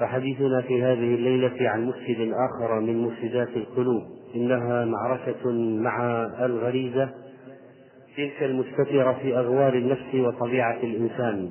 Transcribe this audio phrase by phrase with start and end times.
[0.00, 4.02] فحديثنا في هذه الليلة عن مفسد آخر من مفسدات القلوب.
[4.36, 7.10] إنها معركة مع الغريزة
[8.16, 11.50] تلك المستترة في أغوار النفس وطبيعة الإنسان.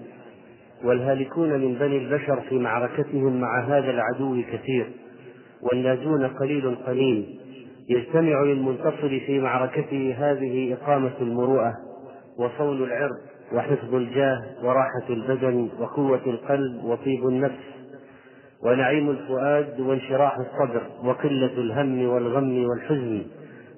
[0.84, 4.92] والهالكون من بني البشر في معركتهم مع هذا العدو كثير
[5.62, 7.40] والناجون قليل قليل.
[7.90, 11.74] يجتمع للمنتصر في معركته هذه إقامة المروءة
[12.40, 13.18] وصون العرض
[13.54, 17.83] وحفظ الجاه وراحة البدن وقوة القلب وطيب النفس.
[18.66, 23.22] ونعيم الفؤاد وانشراح الصدر وقلة الهم والغم والحزن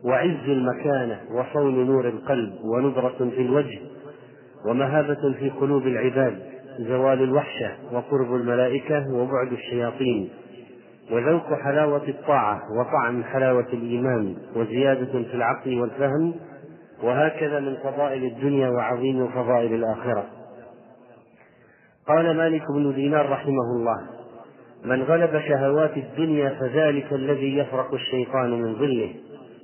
[0.04, 3.80] وعز المكانة وصون نور القلب ونبرة في الوجه
[4.66, 6.40] ومهابة في قلوب العباد
[6.80, 10.30] زوال الوحشة وقرب الملائكة وبعد الشياطين
[11.12, 16.34] وذوق حلاوة الطاعة وطعم حلاوة الإيمان وزيادة في العقل والفهم
[17.04, 20.26] وهكذا من فضائل الدنيا وعظيم فضائل الآخرة.
[22.08, 24.15] قال مالك بن دينار رحمه الله
[24.86, 29.14] من غلب شهوات الدنيا فذلك الذي يفرق الشيطان من ظله.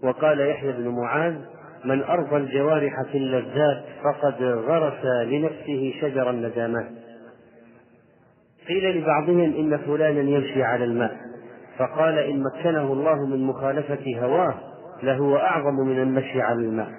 [0.04, 1.36] وقال يحيى بن معاذ
[1.86, 6.88] من أرضى الجوارح في اللذات فقد غرس لنفسه شجر الندامات.
[8.68, 11.18] قيل لبعضهم إن فلانا يمشي على الماء.
[11.78, 14.54] فقال إن مكنه الله من مخالفة هواه
[15.04, 16.90] لهو أعظم من المشي على الماء.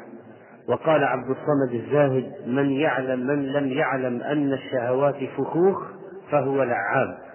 [0.68, 5.82] وقال عبد الصمد الزاهد من يعلم من لم يعلم أن الشهوات فخوخ
[6.30, 7.31] فهو لعاب.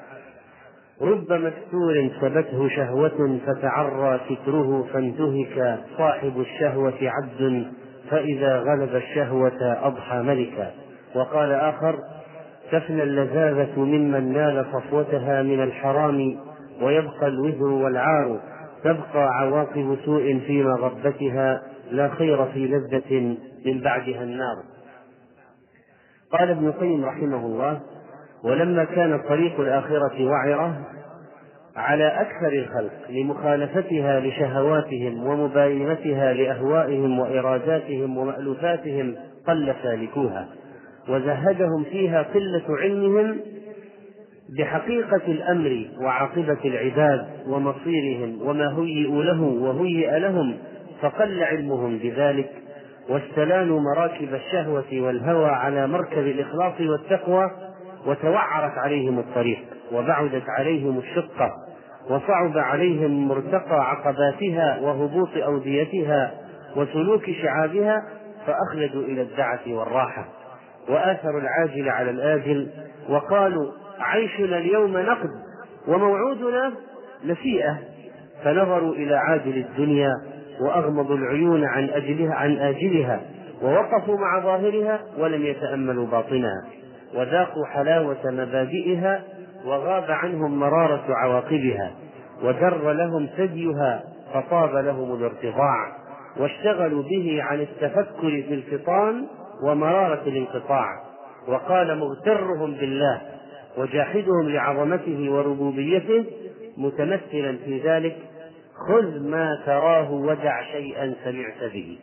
[1.01, 7.67] رب مستور سبته شهوة فتعرى ستره فانتهك صاحب الشهوة عبد
[8.09, 10.71] فإذا غلب الشهوة أضحى ملكا.
[11.15, 11.99] وقال آخر
[12.71, 16.37] تفنى اللذاذة ممن نال صفوتها من الحرام
[16.81, 18.39] ويبقى الوزر والعار.
[18.83, 21.61] تبقى عواقب سوء في مغبتها
[21.91, 24.63] لا خير في لذة من بعدها النار.
[26.31, 27.81] قال ابن القيم رحمه الله
[28.43, 30.77] ولما كان طريق الآخرة وعرة
[31.75, 39.15] على أكثر الخلق لمخالفتها لشهواتهم ومباينتها لأهوائهم وإراداتهم ومألوفاتهم
[39.47, 40.47] قل سالكوها.
[41.09, 43.37] وزهدهم فيها قلة علمهم
[44.57, 50.57] بحقيقة الأمر وعاقبة العباد ومصيرهم وما هيئوا له وهيئ لهم
[51.01, 52.49] فقل علمهم بذلك.
[53.09, 57.51] واستلانوا مراكب الشهوة والهوى على مركب الإخلاص والتقوى
[58.05, 59.59] وتوعرت عليهم الطريق
[59.93, 61.51] وبعدت عليهم الشقة
[62.09, 66.31] وصعب عليهم مرتقى عقباتها وهبوط أوديتها
[66.75, 68.03] وسلوك شعابها
[68.47, 70.25] فأخلدوا إلى الدعة والراحة.
[70.89, 72.67] وآثروا العاجل على الآجل
[73.09, 75.29] وقالوا عيشنا اليوم نقد
[75.87, 76.73] وموعودنا
[77.25, 77.77] نسيئة
[78.43, 80.11] فنظروا إلى عاجل الدنيا
[80.61, 83.21] وأغمضوا العيون عن أجلها عن آجلها
[83.61, 86.63] ووقفوا مع ظاهرها ولم يتأملوا باطنها.
[87.15, 89.23] وذاقوا حلاوة مبادئها
[89.65, 91.91] وغاب عنهم مرارة عواقبها
[92.43, 94.03] ودر لهم ثديها
[94.33, 95.97] فطاب لهم الارتضاع
[96.37, 99.27] واشتغلوا به عن التفكر في الفطام
[99.63, 100.85] ومرارة الانقطاع
[101.47, 103.21] وقال مغترهم بالله
[103.77, 106.25] وجاحدهم لعظمته وربوبيته
[106.77, 108.17] متمثلا في ذلك
[108.87, 111.99] خذ ما تراه ودع شيئا سمعت به.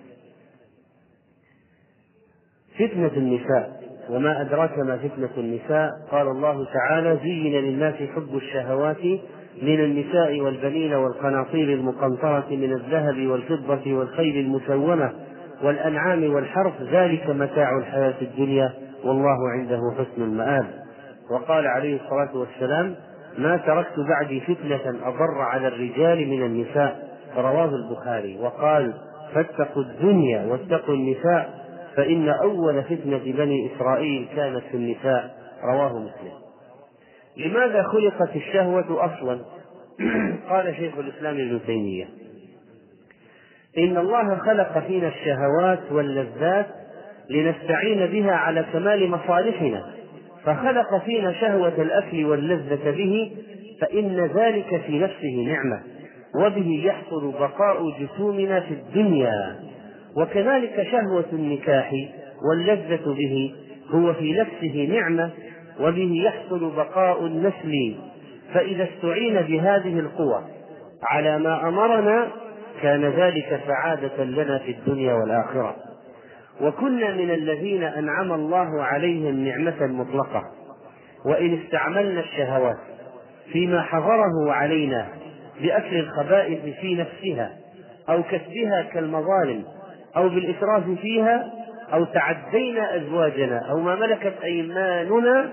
[2.79, 3.84] فتنة النساء.
[4.11, 5.91] وما أدراك ما فتنة النساء.
[6.11, 9.05] قال الله تعالى زين للناس حب الشهوات
[9.63, 15.13] من النساء والبنين والقناطير المقنطرة من الذهب والفضة والخيل المسومة
[15.63, 16.83] والأنعام والحرث.
[16.83, 18.73] ذلك متاع الحياة الدنيا
[19.05, 20.67] والله عنده حسن المآب.
[21.31, 22.95] وقال عليه الصلاة والسلام
[23.39, 27.09] ما تركت بعدي فتنة أضر على الرجال من النساء.
[27.37, 28.39] رواه البخاري.
[28.39, 28.93] وقال
[29.35, 31.64] فاتقوا الدنيا واتقوا النساء.
[31.97, 36.33] فإن أول فتنة بني إسرائيل كانت في النساء رواه مسلم.
[37.37, 39.41] لماذا خلقت الشهوة أصلا؟
[40.51, 42.09] قال شيخ الإسلام ابن تيمية.
[43.79, 46.67] إن الله خلق فينا الشهوات واللذات
[47.31, 49.95] لنستعين بها على كمال مصالحنا.
[50.45, 53.33] فخلق فينا شهوة الأكل واللذة به
[53.81, 55.83] فإن ذلك في نفسه نعمة
[56.35, 59.57] وبه يحصل بقاء جسومنا في الدنيا.
[60.17, 61.93] وكذلك شهوة النكاح
[62.51, 63.55] واللذة به
[63.91, 65.31] هو في نفسه نعمة
[65.81, 67.97] وبه يحصل بقاء النسل.
[68.55, 70.45] فإذا استعين بهذه القوى
[71.03, 72.29] على ما أمرنا
[72.83, 75.77] كان ذلك سعادة لنا في الدنيا والآخرة.
[76.61, 80.43] وكنا من الذين أنعم الله عليهم نعمة مطلقة.
[81.27, 82.79] وإن استعملنا الشهوات
[83.53, 85.09] فيما حضره علينا
[85.63, 87.53] بأكل الخبائث في نفسها
[88.09, 89.65] أو كسبها كالمظالم
[90.17, 91.53] أو بالإسراف فيها
[91.93, 95.53] أو تعدينا أزواجنا أو ما ملكت أيماننا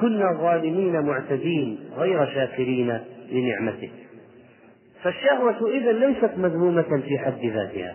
[0.00, 2.98] كنا ظالمين معتدين غير شاكرين
[3.32, 3.90] لنعمته.
[5.02, 7.94] فالشهوة إذا ليست مذمومة في حد ذاتها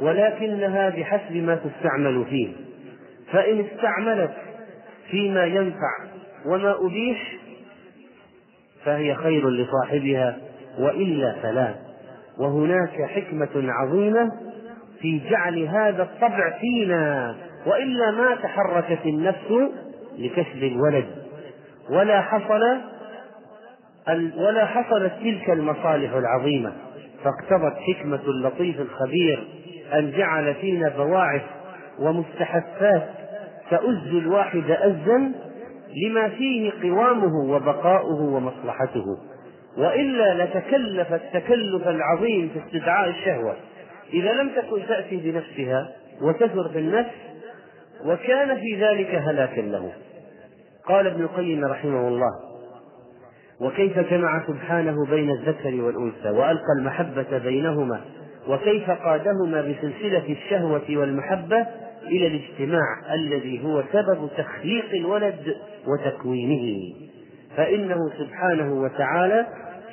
[0.00, 2.48] ولكنها بحسب ما تستعمل فيه.
[3.32, 4.32] فإن استعملت
[5.10, 6.04] فيما ينفع
[6.46, 7.32] وما أبيح
[8.84, 10.38] فهي خير لصاحبها
[10.78, 11.74] وإلا فلا.
[12.38, 14.49] وهناك حكمة عظيمة
[15.00, 17.34] في جعل هذا الطبع فينا
[17.66, 19.70] وإلا ما تحركت النفس
[20.18, 21.06] لكسب الولد.
[21.90, 22.62] ولا حصل
[24.36, 26.72] ولا حصلت تلك المصالح العظيمة.
[27.24, 29.48] فاقتضت حكمة اللطيف الخبير
[29.94, 31.42] أن جعل فينا بواعث
[31.98, 33.08] ومستحثات
[33.70, 35.32] تؤز الواحد أزا
[36.06, 39.04] لما فيه قوامه وبقاؤه ومصلحته.
[39.76, 43.56] وإلا لتكلف التكلف العظيم في استدعاء الشهوة.
[44.14, 45.92] إذا لم تكن تأتي بنفسها
[46.22, 47.14] وتثر في النفس
[48.04, 49.92] وكان في ذلك هلاكا له.
[50.86, 52.30] قال ابن القيم رحمه الله
[53.60, 58.00] وكيف جمع سبحانه بين الذكر والأنثى وألقى المحبة بينهما
[58.48, 61.66] وكيف قادهما بسلسلة الشهوة والمحبة
[62.02, 66.94] إلى الاجتماع الذي هو سبب تخليق الولد وتكوينه.
[67.56, 69.46] فإنه سبحانه وتعالى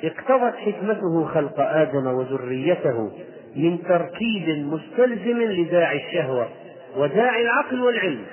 [0.04, 3.10] اقتضت حكمته خلق آدم وذريته
[3.56, 6.48] من تركيب مستلزم لداعي الشهوة
[6.96, 8.24] وداعي العقل والعلم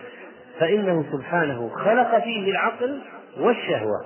[0.60, 3.00] فإنه سبحانه خلق فيه العقل
[3.40, 4.06] والشهوة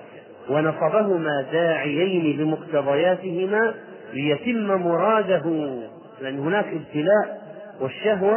[0.50, 3.73] ونصبهما داعيين بمقتضياتهما
[4.13, 5.75] ليتم مراده.
[6.21, 7.41] لأن هناك ابتلاء
[7.81, 8.35] والشهوة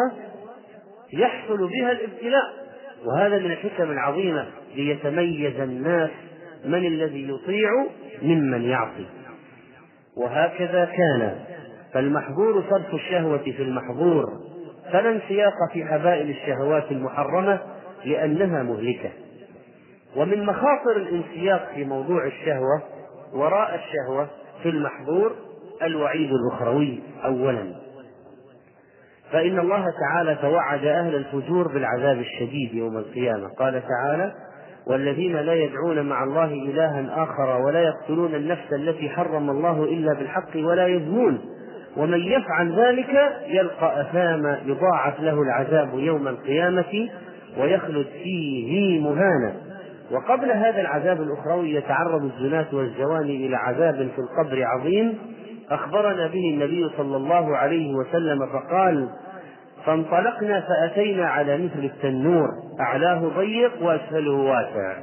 [1.13, 2.53] يحصل بها الابتلاء
[3.05, 4.47] وهذا من الحكم العظيمة
[4.77, 6.11] ليتميز الناس
[6.65, 7.71] من الذي يطيع
[8.23, 9.07] ممن يعصي.
[10.17, 11.37] وهكذا كان
[11.95, 14.41] فالمحظور صرف الشهوة في المحظور
[14.93, 17.61] فلا انسياق في حبائل الشهوات المحرمة
[18.05, 19.11] لأنها مهلكة.
[20.17, 22.83] ومن مخاطر الانسياق في موضوع الشهوة
[23.35, 24.29] وراء الشهوة
[24.63, 25.33] في المحظور
[25.83, 27.73] الوعيد الأخروي أولا.
[29.33, 33.49] فإن الله تعالى توعد أهل الفجور بالعذاب الشديد يوم القيامة.
[33.49, 34.33] قال تعالى
[34.87, 40.57] والذين لا يدعون مع الله إلها آخر ولا يقتلون النفس التي حرم الله إلا بالحق
[40.57, 41.41] ولا يزنون
[41.97, 47.09] ومن يفعل ذلك يلقى أثاما يضاعف له العذاب يوم القيامة
[47.59, 49.55] ويخلد فيه مهانا.
[50.11, 55.19] وقبل هذا العذاب الأخروي يتعرض الزناة والزواني إلى عذاب في القبر عظيم.
[55.71, 59.09] أخبرنا به النبي صلى الله عليه وسلم فقال
[59.87, 62.49] فانطلقنا فأتينا على مثل التنور
[62.81, 64.97] أعلاه ضيق وأسفله واسع.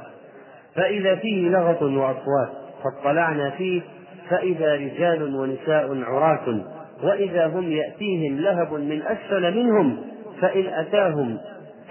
[0.74, 2.50] فإذا فيه لغط وأصوات
[2.84, 3.82] فاطلعنا فيه
[4.30, 6.60] فإذا رجال ونساء عراة
[7.02, 9.96] وإذا هم يأتيهم لهب من أسفل منهم
[10.40, 11.38] فإن أتاهم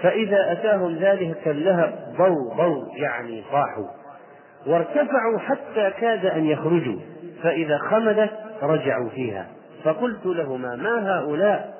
[0.02, 3.86] فإذا أتاهم ذلك اللهب ضو ضو يعني صاحوا
[4.66, 6.98] وارتفعوا حتى كاد أن يخرجوا
[7.42, 8.30] فإذا خمدت
[8.62, 9.46] رجعوا فيها.
[9.84, 11.74] فقلت لهما ما هؤلاء؟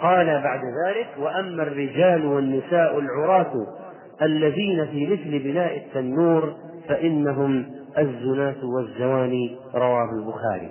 [0.00, 3.52] قال بعد ذلك وأما الرجال والنساء العراة
[4.22, 6.54] الذين في مثل بناء التنور
[6.88, 7.66] فإنهم
[7.98, 10.70] الزناة والزواني رواه البخاري.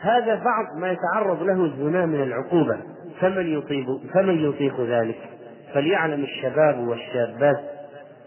[0.00, 2.78] هذا بعض ما يتعرض له الزنا من العقوبة.
[3.20, 5.18] فمن يطيق فمن يطيق ذلك؟
[5.74, 7.60] فليعلم الشباب والشابات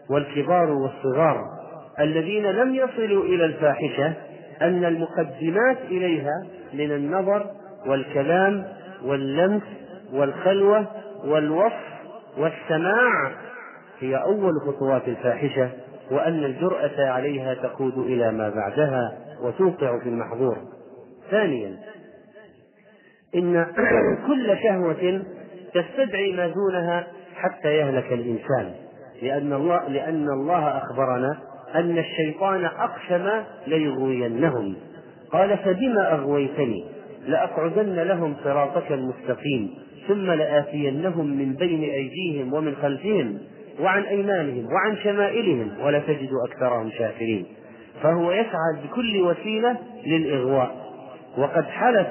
[0.09, 1.45] والكبار والصغار
[1.99, 4.13] الذين لم يصلوا إلى الفاحشة
[4.61, 7.45] أن المقدمات إليها من النظر
[7.87, 8.65] والكلام
[9.05, 9.63] واللمس
[10.13, 10.87] والخلوة
[11.25, 11.91] والوصف
[12.37, 13.31] والسماع
[13.99, 15.69] هي أول خطوات الفاحشة.
[16.11, 20.57] وأن الجرأة عليها تقود إلى ما بعدها وتوقع في المحظور.
[21.31, 21.77] ثانيا
[23.35, 23.65] إن
[24.27, 25.23] كل شهوة
[25.73, 28.73] تستدعي ما دونها حتى يهلك الإنسان.
[29.21, 31.37] لأن الله لأن الله أخبرنا
[31.75, 33.29] أن الشيطان أقسم
[33.67, 34.75] ليغوينهم.
[35.31, 36.85] قال فبما أغويتني؟
[37.27, 39.73] لأقعدن لهم صراطك المستقيم
[40.07, 43.39] ثم لآتينهم من بين أيديهم ومن خلفهم.
[43.79, 47.45] وعن أيمانهم وعن شمائلهم ولا تجد أكثرهم شاكرين.
[48.03, 50.75] فهو يسعى بكل وسيلة للإغواء.
[51.37, 52.07] وقد حلف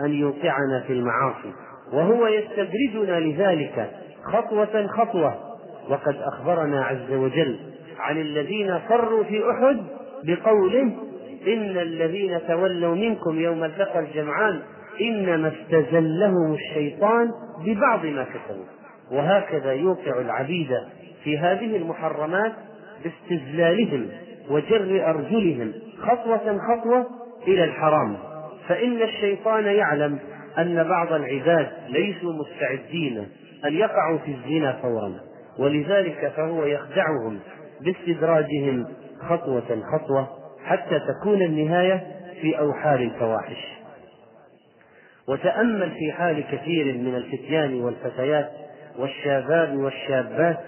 [0.00, 1.52] أن يوقعنا في المعاصي
[1.92, 3.90] وهو يستدرجنا لذلك
[4.24, 5.34] خطوة خطوة.
[5.88, 7.58] وقد أخبرنا عز وجل
[7.98, 9.76] عن الذين فروا في أحد
[10.24, 10.82] بقوله
[11.46, 14.60] إن الذين تولوا منكم يوم التقى الجمعان
[15.00, 17.30] إنما استزلهم الشيطان
[17.64, 18.64] ببعض ما كسبوا.
[19.12, 20.68] وهكذا يوقع العبيد
[21.26, 22.52] في هذه المحرمات
[23.04, 24.08] باستزلالهم
[24.50, 27.06] وجر أرجلهم خطوة خطوة
[27.46, 28.16] إلى الحرام.
[28.68, 30.18] فإن الشيطان يعلم
[30.58, 33.28] أن بعض العباد ليسوا مستعدين
[33.64, 35.14] أن يقعوا في الزنا فورا
[35.58, 37.38] ولذلك فهو يخدعهم
[37.80, 38.86] باستدراجهم
[39.28, 40.28] خطوة خطوة
[40.64, 42.06] حتى تكون النهاية
[42.42, 43.66] في أوحال الفواحش.
[45.28, 48.50] وتأمل في حال كثير من الفتيان والفتيات
[48.98, 50.58] والشباب والشابات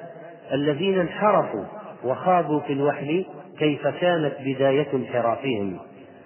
[0.53, 1.65] الذين انحرفوا
[2.05, 3.25] وخاضوا في الوحل
[3.59, 5.79] كيف كانت بداية انحرافهم.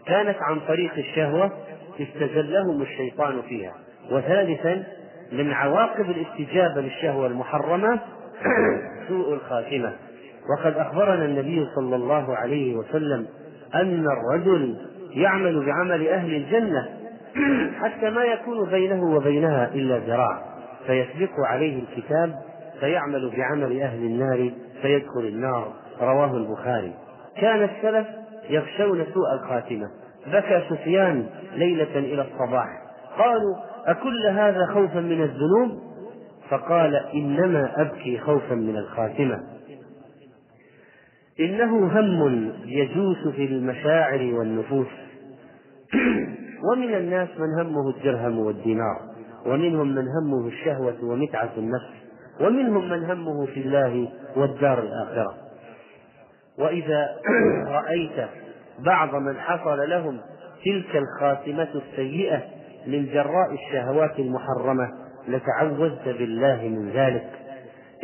[0.06, 1.52] كانت عن طريق الشهوة
[2.00, 3.72] استزلهم الشيطان فيها.
[4.10, 4.84] وثالثا
[5.32, 8.00] من عواقب الاستجابة للشهوة المحرمة
[9.08, 9.92] سوء الخاتمة.
[10.50, 13.26] وقد أخبرنا النبي صلى الله عليه وسلم
[13.74, 14.76] أن الرجل
[15.10, 16.88] يعمل بعمل أهل الجنة
[17.82, 20.42] حتى ما يكون بينه وبينها إلا ذراع.
[20.86, 22.34] فيسبق عليه الكتاب
[22.82, 25.72] فيعمل بعمل أهل النار فيدخل النار.
[26.00, 26.92] رواه البخاري.
[27.36, 28.06] كان السلف
[28.50, 29.90] يخشون سوء الخاتمة.
[30.26, 32.66] بكى سفيان ليلة إلى الصباح.
[33.18, 35.82] قالوا أكل هذا خوفا من الذنوب؟
[36.48, 39.40] فقال إنما أبكي خوفا من الخاتمة.
[41.40, 44.86] إنه هم يجوس في المشاعر والنفوس.
[46.72, 49.00] ومن الناس من همه الدرهم والدينار.
[49.46, 52.01] ومنهم من همه الشهوة ومتعة النفس.
[52.42, 55.34] ومنهم من همه في الله والدار الآخرة.
[56.58, 57.16] وإذا
[57.78, 58.28] رأيت
[58.78, 60.20] بعض من حصل لهم
[60.64, 62.42] تلك الخاتمة السيئة
[62.86, 64.88] من جراء الشهوات المحرمة
[65.28, 67.42] لتعوذت بالله من ذلك.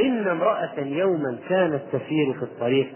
[0.00, 2.88] إن امرأة يوما كانت تسير في الطريق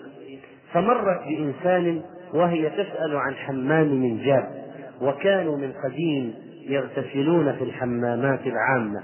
[0.72, 2.02] فمرت بإنسان
[2.34, 4.64] وهي تسأل عن حمام من جاب
[5.00, 6.34] وكانوا من قديم
[6.68, 9.02] يغتسلون في الحمامات العامة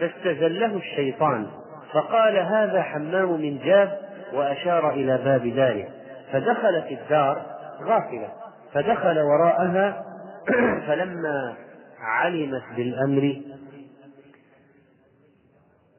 [0.00, 1.46] فاستزله الشيطان
[1.92, 3.98] فقال هذا حمام من جاب
[4.32, 5.88] وأشار إلى باب داره.
[6.32, 7.42] فدخلت الدار
[7.82, 8.28] غافلة
[8.72, 10.04] فدخل وراءها.
[10.86, 11.54] فلما
[12.00, 13.36] علمت بالأمر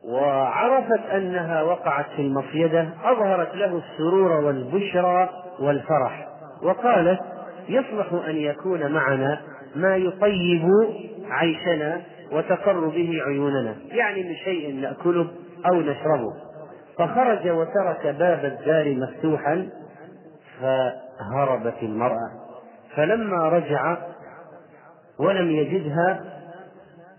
[0.03, 5.29] وعرفت أنها وقعت في المصيدة أظهرت له السرور والبشرى
[5.59, 6.27] والفرح.
[6.63, 7.19] وقالت
[7.69, 9.41] يصلح أن يكون معنا
[9.75, 10.69] ما يطيب
[11.29, 13.75] عيشنا وتقر به عيوننا.
[13.91, 15.27] يعني من شيء نأكله
[15.65, 16.33] أو نشربه.
[16.97, 19.69] فخرج وترك باب الدار مفتوحا
[20.61, 22.29] فهربت المرأة.
[22.95, 23.97] فلما رجع
[25.19, 26.23] ولم يجدها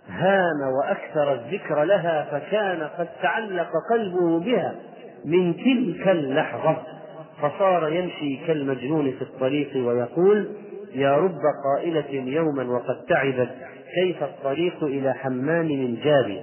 [0.09, 4.75] هان وأكثر الذكر لها فكان قد تعلق قلبه بها
[5.25, 6.77] من تلك اللحظة.
[7.43, 10.49] فصار يمشي كالمجنون في الطريق ويقول
[10.95, 13.49] يا رب قائلة يوما وقد تعبت
[13.95, 16.41] كيف الطريق إلى حمام من جاري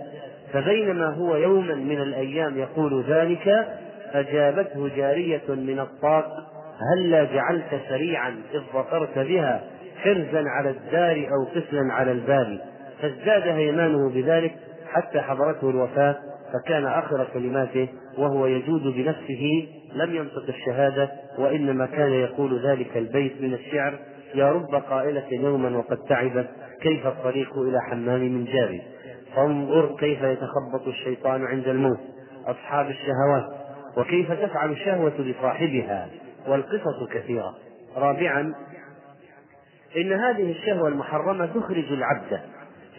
[0.54, 3.68] فبينما هو يوما من الأيام يقول ذلك
[4.14, 6.26] أجابته جارية من الطاق
[6.94, 9.64] هلا جعلت سريعا إذ ظفرت بها
[10.04, 12.60] حرزا على الدار أو قفلا على الباب؟
[13.02, 14.56] فازداد هيمانه بذلك
[14.92, 16.16] حتى حضرته الوفاة
[16.54, 17.88] فكان آخر كلماته
[18.18, 23.94] وهو يجود بنفسه لم ينطق الشهادة وإنما كان يقول ذلك البيت من الشعر
[24.36, 26.48] يا رب قائلة يوما وقد تعبت
[26.82, 28.82] كيف الطريق إلى حمام من جاري
[29.38, 32.00] فانظر كيف يتخبط الشيطان عند الموت
[32.48, 33.46] أصحاب الشهوات
[33.98, 36.08] وكيف تفعل الشهوة بصاحبها
[36.48, 37.56] والقصص كثيرة.
[37.98, 38.54] رابعا
[39.98, 42.40] إن هذه الشهوة المحرمة تخرج العبد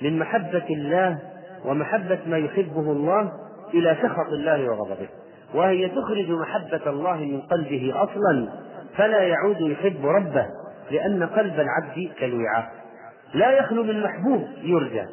[0.02, 1.18] من محبة الله
[1.64, 3.32] ومحبة ما يحبه الله
[3.74, 5.08] إلى سخط الله وغضبه
[5.54, 8.48] وهي تخرج محبة الله من قلبه أصلا
[8.96, 10.46] فلا يعود يحب ربه
[10.90, 12.72] لأن قلب العبد كالوعاء
[13.34, 15.04] لا يخلو من محبوب يرجى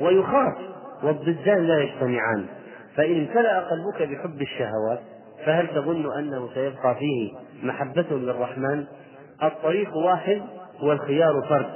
[0.00, 0.54] ويخاف
[1.02, 2.46] والضدان لا يجتمعان.
[2.96, 5.00] فإن امتلأ قلبك بحب الشهوات
[5.46, 8.84] فهل تظن أنه سيبقى فيه محبة للرحمن؟
[9.42, 10.42] الطريق واحد
[10.82, 11.70] والخيار فرد.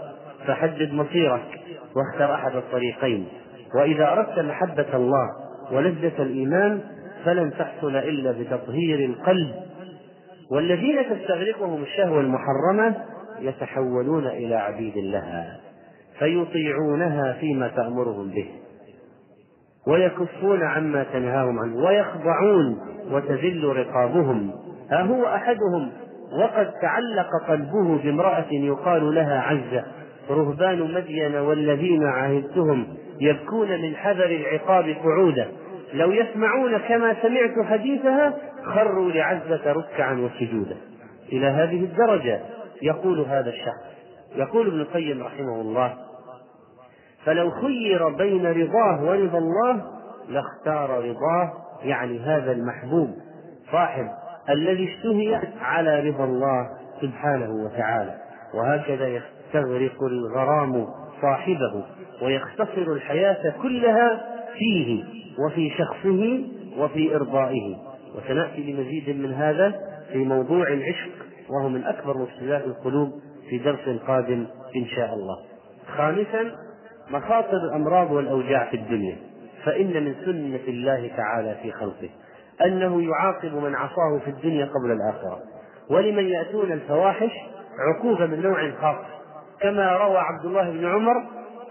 [0.47, 1.61] فحدد مصيرك
[1.97, 3.27] واختر أحد الطريقين.
[3.75, 5.29] وإذا أردت محبة الله
[5.73, 6.81] ولذة الإيمان
[7.25, 9.55] فلن تحصل إلا بتطهير القلب.
[10.51, 12.95] والذين تستغرقهم الشهوة المحرمة
[13.41, 15.61] يتحولون إلى عبيد لها
[16.19, 18.49] فيطيعونها فيما تأمرهم به.
[19.87, 22.79] ويكفون عما تنهاهم عنه ويخضعون
[23.11, 24.51] وتذل رقابهم.
[24.91, 25.91] ها هو أحدهم.
[26.41, 29.85] وقد تعلق قلبه بامرأة يقال لها عزة.
[30.31, 32.87] رهبان مدين والذين عاهدتهم
[33.21, 35.49] يبكون من حذر العقاب قعودا.
[35.95, 40.77] لو يسمعون كما سمعت حديثها خروا لعزة ركعا وسجودا.
[41.33, 42.41] إلى هذه الدرجة
[42.83, 43.95] يقول هذا الشخص
[44.37, 45.95] يقول ابن القيم رحمه الله
[47.25, 49.83] فلو خير بين رضاه ورضا الله
[50.29, 51.53] لاختار رضاه
[51.83, 53.11] يعني هذا المحبوب
[53.73, 54.09] صاحب
[54.51, 56.69] الذي اشتهي على رضا الله
[57.01, 58.15] سبحانه وتعالى.
[58.55, 60.87] وهكذا يستغرق الغرام
[61.23, 61.85] صاحبه
[62.23, 64.21] ويختصر الحياة كلها
[64.59, 65.05] فيه
[65.47, 66.45] وفي شخصه
[66.79, 67.77] وفي إرضائه.
[68.17, 69.75] وسنأتي لمزيد من هذا
[70.13, 71.11] في موضوع العشق
[71.51, 73.13] وهو من أكبر مفسدات القلوب
[73.51, 75.37] في درس قادم إن شاء الله.
[75.97, 76.51] خامسا
[77.11, 79.17] مخاطر الأمراض والأوجاع في الدنيا
[79.65, 82.09] فإن من سنة الله تعالى في خلقه
[82.65, 85.39] أنه يعاقب من عصاه في الدنيا قبل الآخرة.
[85.91, 87.31] ولمن يأتون الفواحش
[87.79, 88.97] عقوبة من نوع خاص
[89.61, 91.17] كما روى عبد الله بن عمر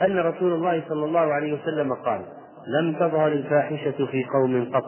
[0.02, 2.22] أن رسول الله صلى الله عليه وسلم قال
[2.68, 4.84] لم تظهر الفاحشة في قوم قط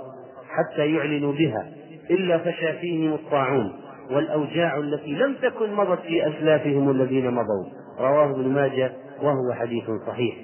[0.49, 1.67] حتى يعلنوا بها
[2.09, 3.73] إلا فشى فيهم الطاعون
[4.11, 7.65] والأوجاع التي لم تكن مضت في أسلافهم الذين مضوا.
[7.99, 10.35] رواه ابن ماجه وهو حديث صحيح.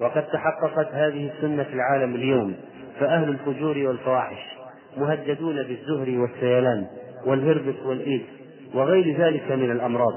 [0.00, 2.54] وقد تحققت هذه السنة في العالم اليوم
[3.00, 4.58] فأهل الفجور والفواحش
[4.96, 6.86] مهددون بالزهر والسيلان
[7.26, 8.26] والهربس والإيدز
[8.74, 10.14] وغير ذلك من الأمراض.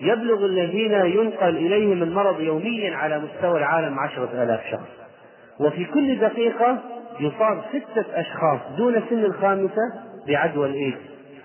[0.00, 4.88] يبلغ الذين ينقل إليهم المرض يوميا على مستوى العالم عشرة آلاف شخص.
[5.60, 6.78] وفي كل دقيقة
[7.20, 9.82] يصاب ستة أشخاص دون سن الخامسة
[10.28, 11.00] بعدوى الإيدز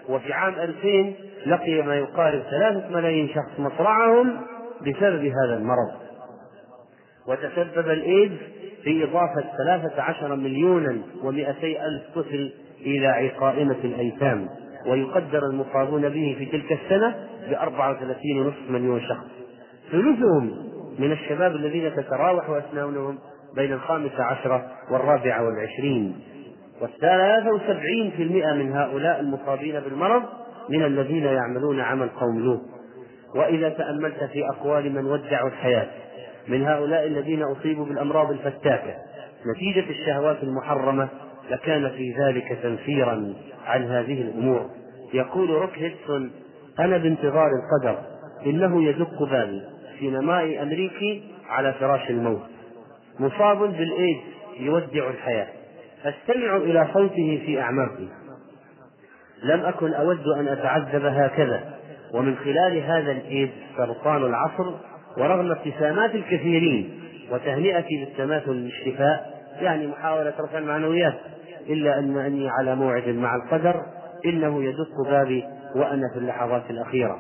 [0.10, 1.14] وفي عام 2000
[1.46, 4.38] لقي ما يقارب ثلاثة ملايين شخص مصرعهم
[4.82, 6.03] بسبب هذا المرض.
[7.28, 8.38] وتسبب الإيدز
[8.84, 12.52] في إضافة ثلاثة عشر مليونا ومئتي ألف طفل
[12.82, 14.50] إلى قائمة الأيتام.
[14.88, 17.16] ويقدر المصابون به في تلك السنة
[17.92, 19.28] وثلاثين ونصف مليون شخص.
[19.92, 20.52] ثلثهم
[21.00, 23.20] من الشباب الذين تتراوح أسنانهم
[23.56, 26.16] بين الخامسة عشرة والرابعة والعشرين.
[26.82, 30.24] والثلاثة وسبعين في المئة من هؤلاء المصابين بالمرض
[30.70, 32.62] من الذين يعملون عمل قوم لوط
[33.36, 35.88] وإذا تأملت في أقوال من ودعوا الحياة
[36.48, 38.96] من هؤلاء الذين أصيبوا بالأمراض الفتاكة.
[39.56, 41.10] نتيجة الشهوات المحرمة
[41.50, 43.34] لكان في ذلك تنفيرا
[43.66, 44.70] عن هذه الأمور.
[45.14, 46.32] يقول روك هيدسون
[46.80, 47.98] أنا بانتظار القدر
[48.46, 49.62] إنه يدق بابي
[50.00, 52.42] سينمائي أمريكي على فراش الموت.
[53.20, 54.22] مصاب بالإيدز
[54.60, 55.48] يودع الحياة.
[56.06, 58.08] أستمع إلى صوته في أعماقي.
[59.44, 61.74] لم أكن أود أن أتعذب هكذا
[62.14, 64.74] ومن خلال هذا الإيدز سرطان العصر
[65.18, 67.00] ورغم ابتسامات الكثيرين
[67.32, 71.14] وتهنئتي بالتماثل للشفاء يعني محاولة رفع المعنويات
[71.70, 73.76] إلا أن أني على موعد مع القدر
[74.26, 75.44] إنه يدق بابي
[75.76, 77.20] وأنا في اللحظات الأخيرة.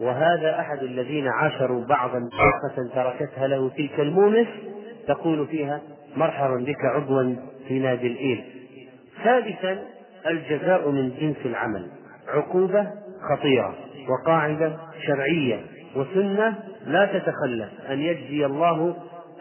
[0.00, 4.46] وهذا أحد الذين عاشروا بعضا طريقة تركتها له تلك المونس
[5.08, 5.80] تقول فيها
[6.16, 7.34] مرحبا بك عضوا
[7.68, 8.44] في نادي الإيل.
[9.24, 9.78] سادسا
[10.26, 11.86] الجزاء من جنس العمل
[12.28, 12.86] عقوبة
[13.30, 13.74] خطيرة
[14.08, 15.60] وقاعدة شرعية
[15.96, 16.54] وسنة
[16.86, 18.96] لا تتخلف أن يجزي الله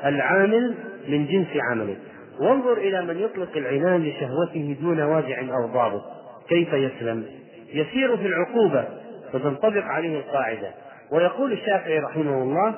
[0.06, 0.76] العامل
[1.08, 1.96] من جنس عمله.
[2.40, 6.02] وانظر إلى من يطلق العنان لشهوته دون واجع أو ضابط.
[6.50, 7.26] كيف يسلم؟
[7.74, 8.86] يسير في العقوبة
[9.34, 10.72] فتنطبق عليه القاعدة.
[11.12, 12.76] ويقول الشافعي رحمه الله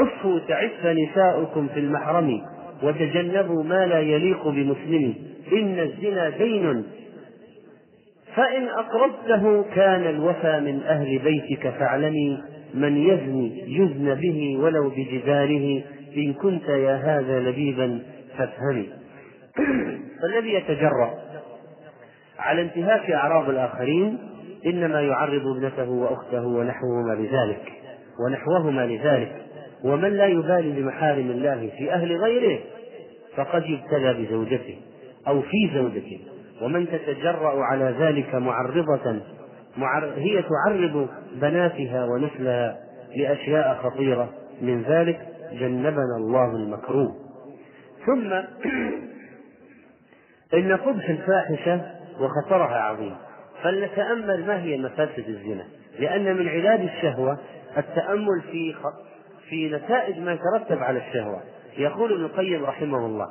[0.00, 2.42] عفوا تعف نساؤكم في المحرم
[2.82, 5.14] وتجنبوا ما لا يليق بمسلم.
[5.52, 6.84] إن الزنا دين.
[8.34, 12.42] فإن أقرضته كان الوفى من أهل بيتك فاعلمي
[12.74, 15.82] من يزني يزن به ولو بجداره
[16.16, 18.02] إن كنت يا هذا لبيبا
[18.38, 18.88] فافهمي.
[20.22, 21.18] فالذي يتجرأ
[22.38, 24.18] على انتهاك أعراض الآخرين
[24.66, 27.72] إنما يعرض ابنته وأخته ونحوهما لذلك
[28.26, 29.32] ونحوهما لذلك.
[29.84, 32.60] ومن لا يبالي بمحارم الله في أهل غيره
[33.36, 34.76] فقد يبتلى بزوجته
[35.28, 36.20] أو في زوجته.
[36.62, 39.20] ومن تتجرأ على ذلك معرضة
[40.16, 42.76] هي تعرض بناتها ونسلها
[43.16, 44.30] لأشياء خطيرة.
[44.62, 45.20] من ذلك
[45.52, 47.16] جنبنا الله المكروه.
[48.06, 48.32] ثم
[50.58, 51.80] إن قبح الفاحشة
[52.20, 53.16] وخطرها عظيم.
[53.62, 55.64] فلنتأمل ما هي مفاسد الزنا.
[55.98, 57.38] لأن من علاج الشهوة
[57.78, 58.74] التأمل في
[59.48, 61.40] في نتائج ما يترتب على الشهوة.
[61.78, 63.26] يقول ابن القيم رحمه الله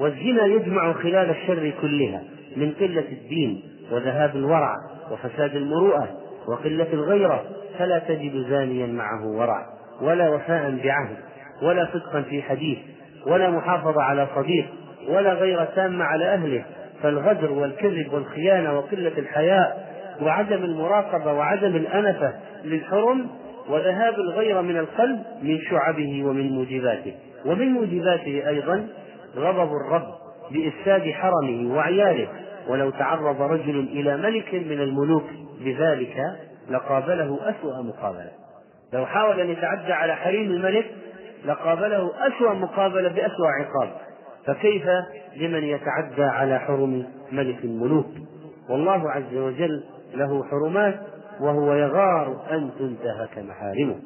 [0.00, 2.22] والزنا يجمع خلال الشر كلها.
[2.58, 4.74] من قلة الدين وذهاب الورع
[5.10, 6.08] وفساد المروءة
[6.48, 7.44] وقلة الغيرة
[7.78, 9.66] فلا تجد زانيا معه ورع
[10.02, 11.16] ولا وفاء بعهد
[11.62, 12.78] ولا صدقا في حديث
[13.26, 14.66] ولا محافظة على صديق
[15.08, 16.64] ولا غير تامة على أهله.
[17.02, 19.88] فالغدر والكذب والخيانة وقلة الحياء
[20.22, 22.32] وعدم المراقبة وعدم الأنفة
[22.64, 23.26] للحرم
[23.68, 27.14] وذهاب الغيرة من القلب من شعبه ومن موجباته.
[27.46, 28.86] ومن موجباته أيضا
[29.36, 30.08] غضب الرب
[30.50, 32.28] بإفساد حرمه وعياله.
[32.68, 35.24] ولو تعرض رجل إلى ملك من الملوك
[35.60, 36.16] بذلك
[36.70, 38.30] لقابله أسوأ مقابلة.
[38.92, 40.86] لو حاول أن يتعدى على حريم الملك
[41.44, 43.92] لقابله أسوأ مقابلة بأسوأ عقاب.
[44.46, 44.86] فكيف
[45.36, 48.10] لمن يتعدى على حرم ملك الملوك؟
[48.70, 51.00] والله عز وجل له حرمات
[51.40, 53.96] وهو يغار أن تنتهك محارمه.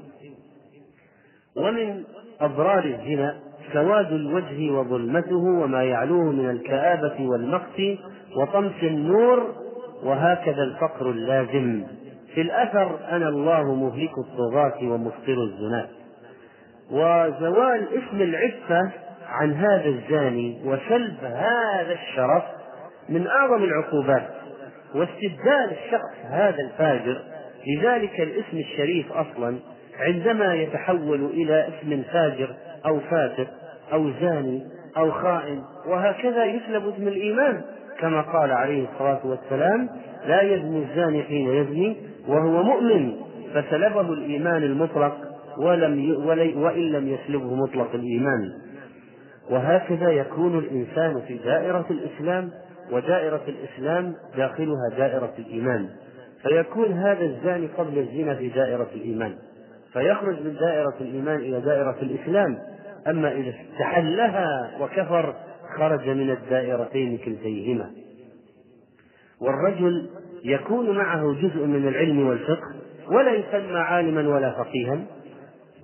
[1.56, 2.02] ومن
[2.40, 3.36] أضرار الزنا
[3.72, 7.80] سواد الوجه وظلمته وما يعلوه من الكآبة والمقت
[8.36, 9.54] وطمس النور
[10.04, 11.84] وهكذا الفقر اللازم.
[12.34, 15.88] في الأثر أنا الله مهلك الطغاة ومفطر الزناة.
[16.90, 18.90] وزوال اسم العفة
[19.28, 22.42] عن هذا الزاني وسلب هذا الشرف
[23.08, 24.28] من أعظم العقوبات
[24.94, 27.22] واستبدال الشخص هذا الفاجر
[27.66, 29.56] لذلك الاسم الشريف أصلا
[29.98, 32.54] عندما يتحول إلى اسم فاجر
[32.86, 33.46] أو فاسق
[33.92, 34.62] أو زاني
[34.96, 37.62] أو خائن وهكذا يسلب اسم الإيمان.
[38.02, 39.88] كما قال عليه الصلاة والسلام
[40.26, 41.96] لا يزني الزاني حين يزني
[42.28, 43.12] وهو مؤمن
[43.54, 45.16] فسلبه الإيمان المطلق
[45.58, 48.52] ولم وإن لم يسلبه مطلق الإيمان.
[49.50, 52.50] وهكذا يكون الإنسان في دائرة الإسلام
[52.92, 55.88] ودائرة الإسلام داخلها دائرة الإيمان.
[56.42, 59.34] فيكون هذا الزاني قبل الزنا في دائرة الإيمان.
[59.92, 62.58] فيخرج من دائرة الإيمان إلى دائرة الإسلام.
[63.08, 65.34] أما إذا استحلها وكفر
[65.78, 67.90] خرج من الدائرتين كلتيهما.
[69.40, 70.10] والرجل
[70.44, 72.74] يكون معه جزء من العلم والفقه
[73.10, 75.04] ولا يسمى عالما ولا فقيها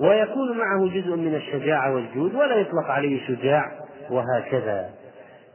[0.01, 3.63] ويكون معه جزء من الشجاعة والجود ولا يطلق عليه شجاع
[4.11, 4.91] وهكذا.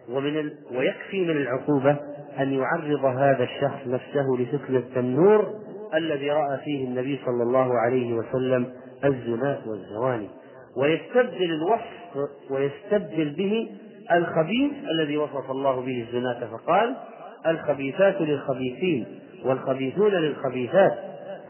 [0.10, 0.54] ومن ال...
[0.76, 1.98] ويكفي من العقوبة
[2.39, 5.54] أن يعرض هذا الشخص نفسه لفتنة التنور
[5.93, 8.74] الذي رأى فيه النبي صلى الله عليه وسلم
[9.06, 10.30] الزناة والزواني.
[10.78, 13.69] ويستبدل الوصف ويستبدل به
[14.11, 16.95] الخبيث الذي وصف الله به الزناة فقال
[17.47, 19.05] الخبيثات للخبيثين
[19.45, 20.93] والخبيثون للخبيثات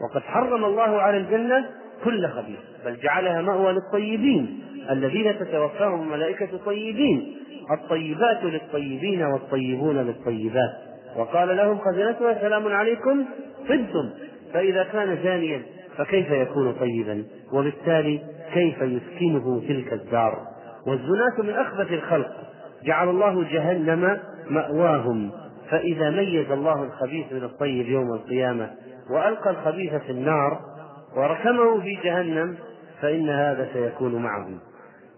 [0.00, 1.64] وقد حرم الله على الجنة
[2.04, 7.36] كل خبيث بل جعلها مأوى للطيبين الذين تتوفاهم الملائكة طيبين
[7.70, 10.72] الطيبات للطيبين والطيبون للطيبات.
[11.16, 13.24] وقال لهم خزنتها سلام عليكم
[13.68, 14.10] طبتم
[14.52, 15.62] فإذا كان زانيا
[15.96, 18.20] فكيف يكون طيبا؟ وبالتالي
[18.54, 20.53] كيف يسكنه تلك الدار؟
[20.86, 22.30] والزناة من أخبث الخلق.
[22.84, 24.20] جعل الله جهنم
[24.50, 25.30] مأواهم.
[25.70, 28.70] فإذا ميز الله الخبيث من الطيب يوم القيامة
[29.10, 30.60] وألقى الخبيث في النار
[31.16, 32.56] وركمه في جهنم
[33.00, 34.58] فإن هذا سيكون معهم.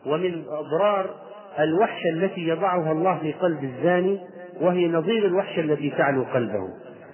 [0.07, 1.11] ومن أضرار
[1.59, 4.21] الوحشة التي يضعها الله في قلب الزاني
[4.61, 6.69] وهي نظير الوحشة التي تعلو قلبه.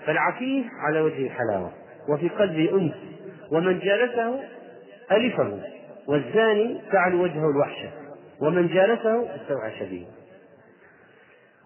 [0.07, 1.71] فالعفيف على وجه الحلاوة
[2.09, 2.93] وفي قلبه أنس
[3.53, 4.41] ومن جالسه
[5.13, 5.59] ألفه
[6.09, 7.89] والزاني تعلو وجهه الوحشة
[8.43, 10.07] ومن جالسه استوعش به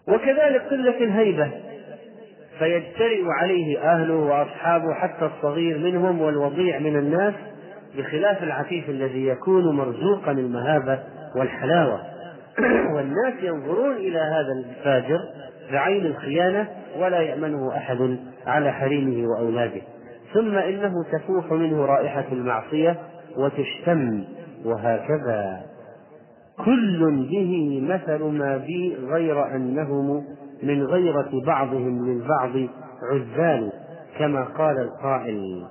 [0.08, 1.50] وكذلك قلة الهيبة
[2.58, 7.34] فيجترئ عليه أهله وأصحابه حتى الصغير منهم والوضيع من الناس
[7.96, 10.98] بخلاف العفيف الذي يكون مرزوقا المهابة
[11.36, 12.00] والحلاوة.
[12.94, 15.18] والناس ينظرون إلى هذا الفاجر
[15.72, 19.80] بعين الخيانة ولا يأمنه أحد على حريمه وأولاده.
[20.34, 22.96] ثم إنه تفوح منه رائحة المعصية
[23.36, 24.24] وتشتم
[24.64, 25.75] وهكذا.
[26.64, 30.24] كل به مثل ما بي غير أنهم
[30.62, 32.50] من غيرة بعضهم للبعض
[33.12, 33.72] عزال
[34.18, 35.66] كما قال القائل.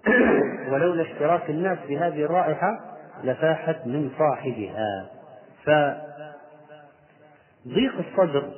[0.72, 2.80] ولولا اشتراك الناس في هذه الرائحة
[3.24, 5.10] لفاحت من صاحبها.
[7.64, 8.50] فضيق الصدر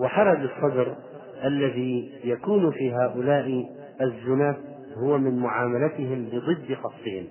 [0.00, 0.96] وحرج الصدر
[1.44, 3.64] الذي يكون في هؤلاء
[4.00, 4.56] الزناة
[4.96, 7.26] هو من معاملتهم بضد قصدهم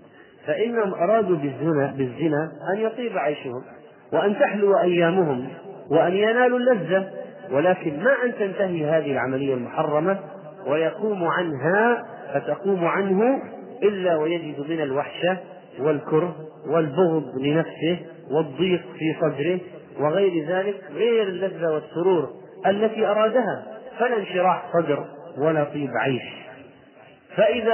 [0.45, 3.63] فإنهم أرادوا بالزنا بالزنا أن يطيب عيشهم.
[4.13, 5.47] وأن تحلو أيامهم
[5.89, 7.09] وأن ينالوا اللذة
[7.51, 10.19] ولكن ما أن تنتهي هذه العملية المحرمة
[10.67, 13.41] ويقوم عنها فتقوم عنه
[13.83, 15.37] إلا ويجد من الوحشة
[15.79, 16.35] والكره
[16.67, 17.97] والبغض لنفسه
[18.31, 19.59] والضيق في صدره
[19.99, 22.29] وغير ذلك غير اللذة والسرور
[22.67, 23.65] التي أرادها
[23.99, 25.05] فلا انشراح صدر
[25.37, 26.23] ولا طيب عيش.
[27.35, 27.73] فإذا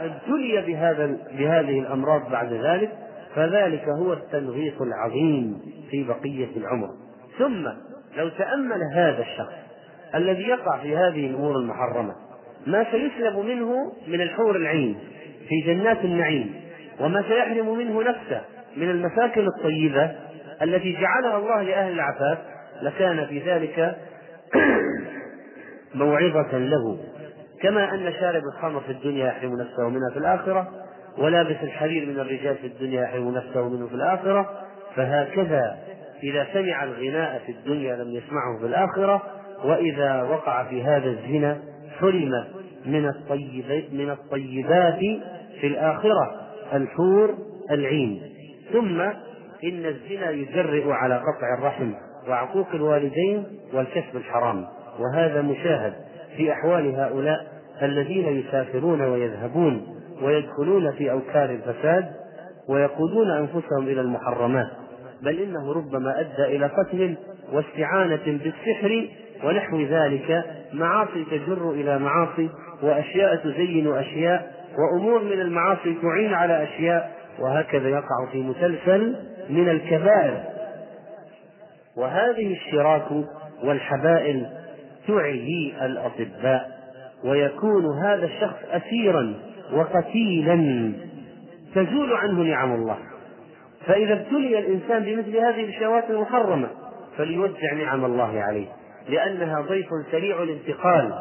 [0.00, 2.90] ابتلي بهذا بهذه الأمراض بعد ذلك
[3.38, 6.88] فذلك هو التنغيص العظيم في بقية العمر.
[7.38, 7.68] ثم
[8.16, 9.54] لو تأمل هذا الشخص
[10.14, 12.14] الذي يقع في هذه الأمور المحرمة
[12.66, 14.98] ما سيسلب منه من الحور العين
[15.48, 16.54] في جنات النعيم
[17.00, 18.40] وما سيحرم منه نفسه
[18.76, 20.10] من المساكن الطيبة
[20.62, 22.38] التي جعلها الله لأهل العفاف
[22.82, 23.96] لكان في ذلك
[25.94, 26.98] موعظة له.
[27.62, 30.87] كما أن شارب الخمر في الدنيا يحرم نفسه منها في الآخرة
[31.18, 34.50] ولابس الحرير من الرجال في الدنيا يحرم نفسه منه في الآخرة
[34.96, 35.78] فهكذا
[36.22, 39.22] إذا سمع الغناء في الدنيا لم يسمعه في الآخرة
[39.64, 41.58] وإذا وقع في هذا الزنا
[42.00, 42.44] حرم
[42.86, 43.12] من
[43.92, 44.98] من الطيبات
[45.60, 46.40] في الآخرة
[46.74, 47.34] الحور
[47.70, 48.22] العين.
[48.72, 49.00] ثم
[49.64, 51.92] إن الزنا يجرئ على قطع الرحم
[52.28, 54.66] وعقوق الوالدين والكسب الحرام.
[54.98, 55.94] وهذا مشاهد
[56.36, 57.46] في أحوال هؤلاء
[57.82, 62.12] الذين يسافرون ويذهبون ويدخلون في أوكار الفساد
[62.68, 64.68] ويقودون أنفسهم إلى المحرمات
[65.22, 67.14] بل إنه ربما أدى إلى قتل
[67.52, 69.08] واستعانة بالسحر
[69.44, 72.50] ونحو ذلك معاصي تجر إلى معاصي
[72.82, 79.16] وأشياء تزين أشياء وأمور من المعاصي تعين على أشياء وهكذا يقع في مسلسل
[79.50, 80.44] من الكبائر.
[81.96, 83.06] وهذه الشراك
[83.64, 84.46] والحبائل
[85.08, 86.78] تعي الأطباء
[87.24, 89.34] ويكون هذا الشخص أسيرا
[89.72, 90.92] وقتيلا
[91.74, 92.98] تزول عنه نعم الله.
[93.86, 96.68] فإذا ابتلي الإنسان بمثل هذه الشهوات المحرمة
[97.16, 98.66] فليوزع نعم الله عليه
[99.08, 101.12] لأنها ضيف سريع الانتقال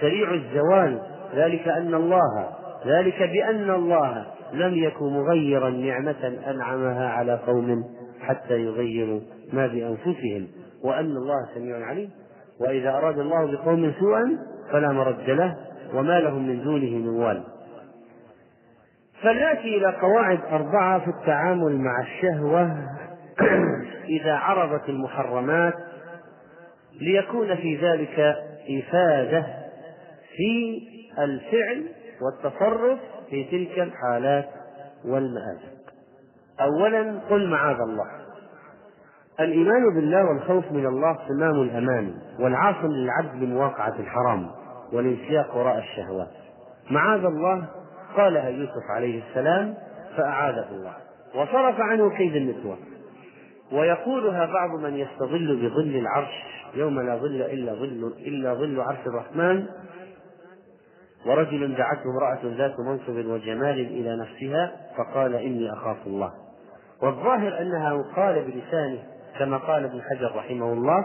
[0.00, 1.00] سريع الزوال.
[1.34, 2.48] ذلك أن الله
[2.86, 7.84] ذلك بأن الله لم يكن مغيرا نعمة أنعمها على قوم
[8.20, 9.20] حتى يغيروا
[9.52, 10.48] ما بأنفسهم.
[10.84, 12.10] وأن الله سميع عليم.
[12.60, 14.38] وإذا أراد الله بقوم سوءا
[14.72, 15.56] فلا مرد له
[15.94, 17.42] وما لهم من دونه من وال.
[19.22, 22.76] فلنأتي إلى قواعد أربعة في التعامل مع الشهوة
[24.20, 25.74] إذا عرضت المحرمات
[27.00, 28.36] ليكون في ذلك
[28.78, 29.46] إفادة
[30.36, 30.82] في
[31.18, 31.86] الفعل
[32.22, 32.98] والتصرف
[33.30, 34.48] في تلك الحالات
[35.04, 35.72] والمآزق.
[36.60, 38.06] أولا قل معاذ الله.
[39.40, 44.50] الإيمان بالله والخوف من الله صمام الأمان والعاصم للعبد بمواقعة الحرام
[44.92, 46.30] والإنسياق وراء الشهوات.
[46.90, 47.68] معاذ الله
[48.16, 49.74] قالها يوسف عليه السلام
[50.16, 50.94] فأعاذه الله.
[51.34, 52.76] وصرف عنه كيد النسوة.
[53.72, 56.44] ويقولها بعض من يستظل بظل العرش
[56.74, 59.66] يوم لا ظل إلا ظل إلا ظل عرش الرحمن.
[61.26, 66.32] ورجل دعته امرأة ذات منصب وجمال إلى نفسها فقال إني أخاف الله.
[67.02, 68.98] والظاهر أنها قال بلسانه
[69.38, 71.04] كما قال ابن حجر رحمه الله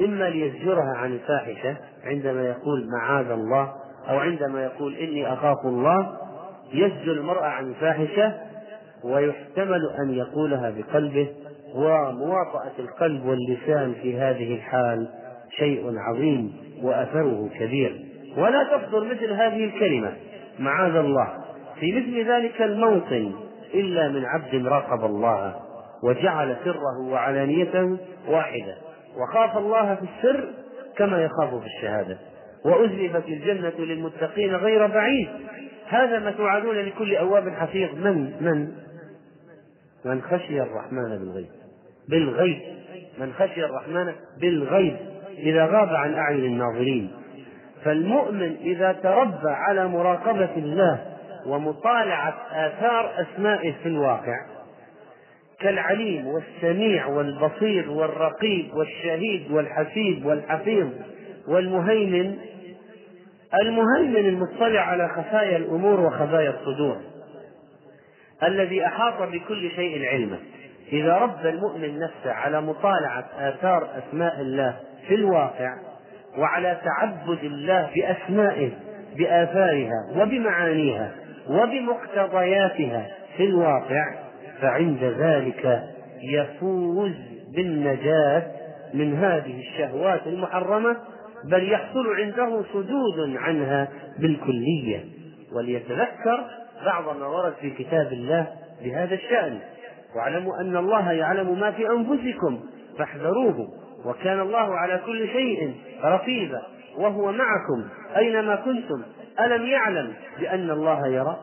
[0.00, 3.72] إما ليزجرها عن الفاحشة عندما يقول معاذ الله
[4.08, 6.16] أو عندما يقول إني أخاف الله
[6.72, 8.34] يزجر المرأة عن الفاحشة
[9.04, 11.28] ويحتمل أن يقولها بقلبه
[11.74, 15.08] ومواطأة القلب واللسان في هذه الحال
[15.58, 16.52] شيء عظيم
[16.82, 18.00] وأثره كبير.
[18.36, 20.12] ولا تصدر مثل هذه الكلمة
[20.58, 21.28] معاذ الله.
[21.80, 23.32] في مثل ذلك الموطن
[23.74, 25.54] إلا من عبد راقب الله
[26.02, 28.76] وجعل سره وعلانيته واحدة.
[29.16, 30.48] وخاف الله في السر
[30.96, 32.18] كما يخاف في الشهادة.
[32.64, 35.28] وأزلفت الجنة للمتقين غير بعيد.
[35.90, 37.94] هذا ما توعدون لكل أواب حفيظ.
[37.94, 38.72] من؟ من؟
[40.04, 41.48] من خشي الرحمن بالغيب.
[42.08, 42.58] بالغيب.
[43.18, 44.96] من خشي الرحمن بالغيب.
[45.38, 47.10] إذا غاب عن أعين الناظرين.
[47.84, 51.06] فالمؤمن إذا تربى على مراقبة الله
[51.46, 54.36] ومطالعة آثار أسمائه في الواقع
[55.60, 60.88] كالعليم والسميع والبصير والرقيب والشهيد والحسيب والحفيظ
[61.48, 62.36] والمهيمن
[63.54, 66.96] المهيمن المطلع على خفايا الأمور وخبايا الصدور
[68.42, 70.38] الذي أحاط بكل شيء علما
[70.92, 74.76] إذا ربى المؤمن نفسه على مطالعة آثار أسماء الله
[75.08, 75.74] في الواقع
[76.38, 78.70] وعلى تعبد الله بأسمائه
[79.16, 81.10] بآثارها وبمعانيها
[81.48, 84.04] وبمقتضياتها في الواقع
[84.60, 85.82] فعند ذلك
[86.22, 87.12] يفوز
[87.54, 88.42] بالنجاة
[88.94, 90.96] من هذه الشهوات المحرمة
[91.44, 95.04] بل يحصل عنده صدود عنها بالكلية.
[95.52, 96.44] وليتذكر
[96.84, 98.46] بعض ما ورد في كتاب الله
[98.84, 99.58] بهذا الشأن.
[100.16, 102.60] واعلموا أن الله يعلم ما في أنفسكم
[102.98, 103.68] فاحذروه.
[104.04, 105.74] وكان الله على كل شيء
[106.04, 106.62] رقيبا.
[106.98, 109.02] وهو معكم أينما كنتم.
[109.40, 111.38] ألم يعلم بأن الله يرى؟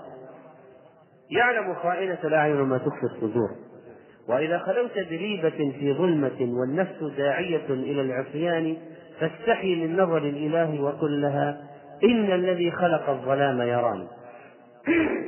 [1.32, 3.50] يعلم خائنة الأعين وما تخفي الصدور.
[4.30, 8.78] وإذا خلوت بريبة في ظلمة والنفس داعية إلى العصيان
[9.20, 11.58] فاستحي من نظر الإله وقل لها
[12.04, 14.08] إن الذي خلق الظلام يراني.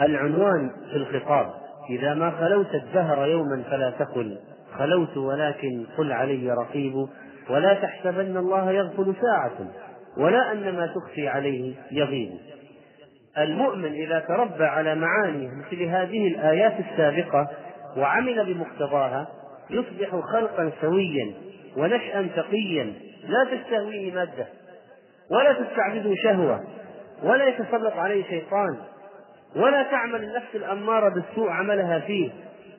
[0.00, 1.54] العنوان في الخطاب
[1.90, 4.38] إذا ما خلوت الدهر يوما فلا تقل
[4.78, 7.08] خلوت ولكن قل علي رقيب
[7.50, 9.70] ولا تحسبن الله يغفل ساعة
[10.16, 12.30] ولا أن ما تخفي عليه يغيب.
[13.38, 17.48] المؤمن إذا تربى على معاني مثل هذه الآيات السابقة
[17.96, 19.28] وعمل بمقتضاها
[19.70, 21.34] يصبح خلقا سويا
[21.76, 22.92] ونشأ تقيا
[23.28, 24.46] لا تستهويه مادة
[25.30, 26.64] ولا تستعبده شهوة
[27.22, 28.76] ولا يتسلط عليه شيطان
[29.56, 32.30] ولا تعمل النفس الأمارة بالسوء عملها فيه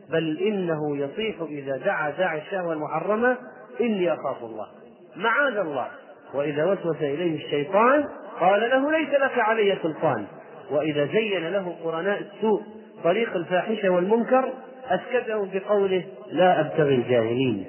[0.10, 3.38] بل إنه يصيح إذا دعا داعي الشهوة المحرمة
[3.82, 4.68] إني أخاف الله
[5.16, 5.88] معاذ الله.
[6.34, 8.06] وإذا وسوس إليه الشيطان
[8.40, 10.26] قال له ليس لك علي سلطان.
[10.72, 12.62] وإذا زين له قرناء السوء
[13.04, 14.54] طريق الفاحشة والمنكر
[14.90, 17.66] أسكتهم بقوله لا أبتغي الجاهلين.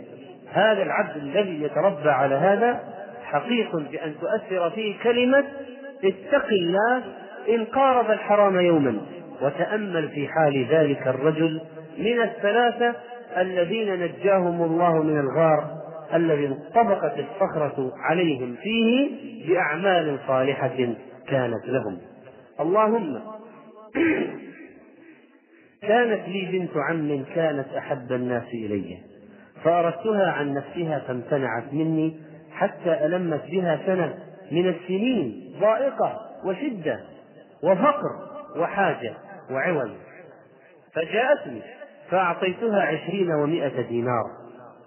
[0.53, 2.81] هذا العبد الذي يتربى على هذا
[3.25, 5.45] حقيق بأن تؤثر فيه كلمة
[6.05, 7.03] اتق الله
[7.49, 9.01] إن قارب الحرام يوما
[9.43, 11.61] وتأمل في حال ذلك الرجل
[11.99, 12.95] من الثلاثة
[13.37, 15.81] الذين نجاهم الله من الغار
[16.15, 19.11] الذي انطبقت الصخرة عليهم فيه
[19.49, 20.95] بأعمال صالحة
[21.29, 21.99] كانت لهم.
[22.61, 23.21] اللهم
[25.89, 29.10] كانت لي بنت عم كانت أحب الناس إلي.
[29.65, 32.21] فأردتها عن نفسها فامتنعت مني
[32.53, 34.15] حتى ألمت بها سنة
[34.53, 37.01] من السنين ضائقة وشدة
[37.63, 38.11] وفقر
[38.57, 39.15] وحاجة
[39.51, 39.91] وعوز
[40.95, 41.63] فجاءتني
[42.11, 44.25] فأعطيتها عشرين ومائة دينار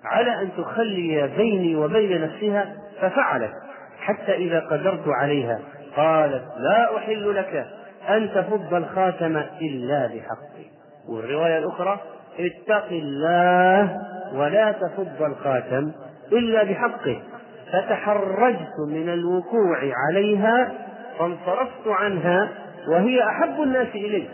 [0.05, 3.53] على أن تخلي بيني وبين نفسها ففعلت
[3.99, 5.59] حتى إذا قدرت عليها.
[5.95, 7.67] قالت لا أحل لك
[8.09, 10.65] أن تفض الخاتم إلا بحقه
[11.09, 11.99] والرواية الأخرى
[12.39, 14.01] اتق الله
[14.33, 15.91] ولا تفض الخاتم
[16.31, 17.21] إلا بحقه.
[17.71, 20.71] فتحرجت من الوقوع عليها
[21.19, 22.49] فانصرفت عنها
[22.87, 24.29] وهي أحب الناس إلي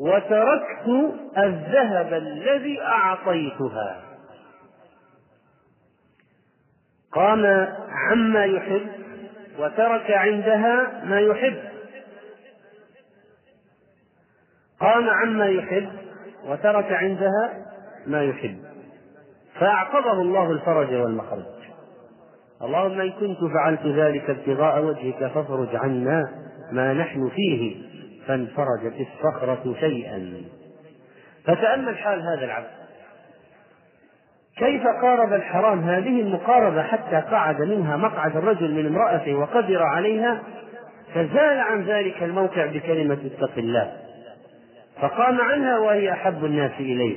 [0.00, 4.00] وتركت الذهب الذي أعطيتها.
[7.12, 8.86] قام عما يحب
[9.58, 11.58] وترك عندها ما يحب.
[14.80, 15.88] قام عما يحب
[16.48, 17.52] وترك عندها
[18.06, 18.56] ما يحب.
[19.60, 21.44] فأعقبه الله الفرج والمخرج.
[22.62, 26.22] اللهم إن كنت فعلت ذلك ابتغاء وجهك فافرج عنا
[26.72, 27.76] ما نحن فيه.
[28.26, 30.32] فانفرجت الصخرة شيئا.
[31.44, 32.84] فتأمل حال هذا العبد.
[34.56, 40.42] كيف قارب الحرام هذه المقاربة حتى قعد منها مقعد الرجل من امرأته وقدر عليها؟
[41.14, 44.03] فزال عن ذلك الموقع بكلمة اتق الله.
[45.00, 47.16] فقام عنها وهي أحب الناس إليه.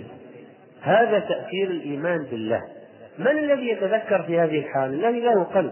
[0.81, 2.61] هذا تأثير الإيمان بالله.
[3.19, 5.71] من الذي يتذكر في هذه الحال الذي له قلب.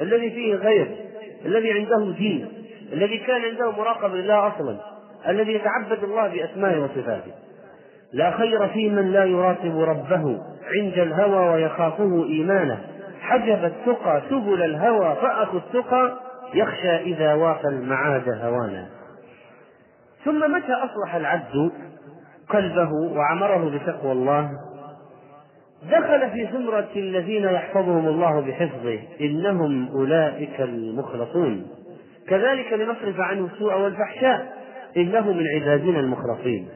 [0.00, 0.96] الذي فيه غير.
[1.44, 2.48] الذي عنده دين.
[2.92, 4.76] الذي كان عنده مراقبة لله أصلا.
[5.28, 7.32] الذي يتعبد الله بأسمائه وصفاته.
[8.12, 10.38] لا خير في من لا يراقب ربه
[10.76, 12.80] عند الهوى ويخافه إيمانه.
[13.20, 16.18] حجب التقى سبل الهوى فأخ التقى
[16.54, 18.93] يخشى إذا واقى المعاد هوانا.
[20.24, 21.72] ثم متى أصلح العبد
[22.48, 24.50] قلبه وعمره بتقوى الله؟
[25.90, 31.66] دخل في زمرة الذين يحفظهم الله بحفظه إنهم أولئك المخلصون.
[32.28, 34.52] كذلك لنصرف عنه السوء والفحشاء
[34.96, 36.68] إنه من عبادنا المخلصين.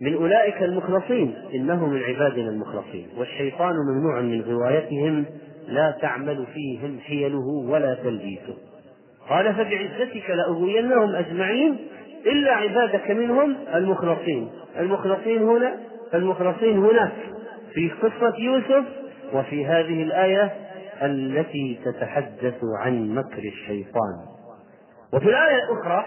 [0.00, 3.08] من أولئك المخلصين إنه من عبادنا المخلصين.
[3.18, 5.24] والشيطان ممنوع من غوايتهم
[5.68, 8.56] لا تعمل فيهم حيله ولا تلبيسه.
[9.28, 11.76] قال فبعزتك لأغوينهم أجمعين
[12.26, 14.50] إلا عبادك منهم المخلصين.
[14.78, 15.74] المخلصين هنا
[16.14, 17.12] المخلصين هناك
[17.74, 18.84] في قصة يوسف
[19.32, 20.52] وفي هذه الآية
[21.02, 24.14] التي تتحدث عن مكر الشيطان.
[25.12, 26.04] وفي الآية الأخرى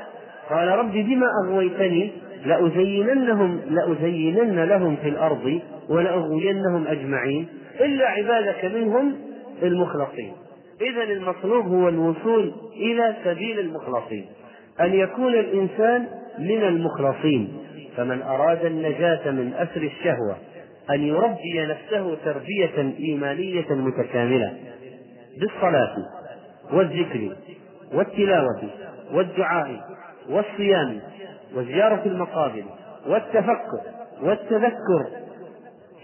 [0.50, 2.12] قال رب بما أغويتني
[2.46, 7.48] لأزيننهم لأزينن لهم في الأرض ولأغوينهم أجمعين
[7.80, 9.16] إلا عبادك منهم
[9.64, 10.34] المخلصين.
[10.82, 14.26] إذا المطلوب هو الوصول إلى سبيل المخلصين
[14.82, 16.08] أن يكون الإنسان
[16.40, 17.58] من المخلصين.
[17.98, 20.38] فمن أراد النجاة من أسر الشهوة
[20.90, 24.54] أن يربي نفسه تربية إيمانية متكاملة
[25.40, 25.96] بالصلاة
[26.74, 27.36] والذكر
[27.94, 28.62] والتلاوة
[29.14, 29.98] والدعاء
[30.30, 31.00] والصيام
[31.56, 32.64] وزيارة المقابر
[33.08, 33.82] والتفكر
[34.22, 35.08] والتذكر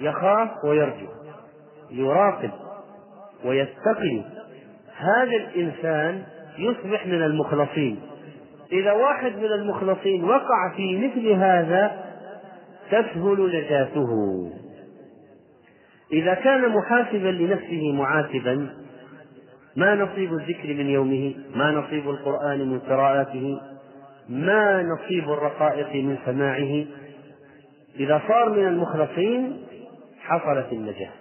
[0.02, 1.08] يخاف ويرجو
[1.92, 2.52] يراقب
[3.46, 4.22] ويستقي
[4.98, 6.24] هذا الإنسان
[6.58, 8.00] يصبح من المخلصين.
[8.72, 12.04] إذا واحد من المخلصين وقع في مثل هذا
[12.88, 14.10] تسهل نجاته.
[16.14, 18.70] إذا كان محاسبا لنفسه معاتبا
[19.76, 23.62] ما نصيب الذكر من يومه؟ ما نصيب القرآن من قراءته
[24.30, 26.86] ما نصيب الرقائق من سماعه؟
[28.00, 29.64] إذا صار من المخلصين
[30.20, 31.12] حصلت النجاة.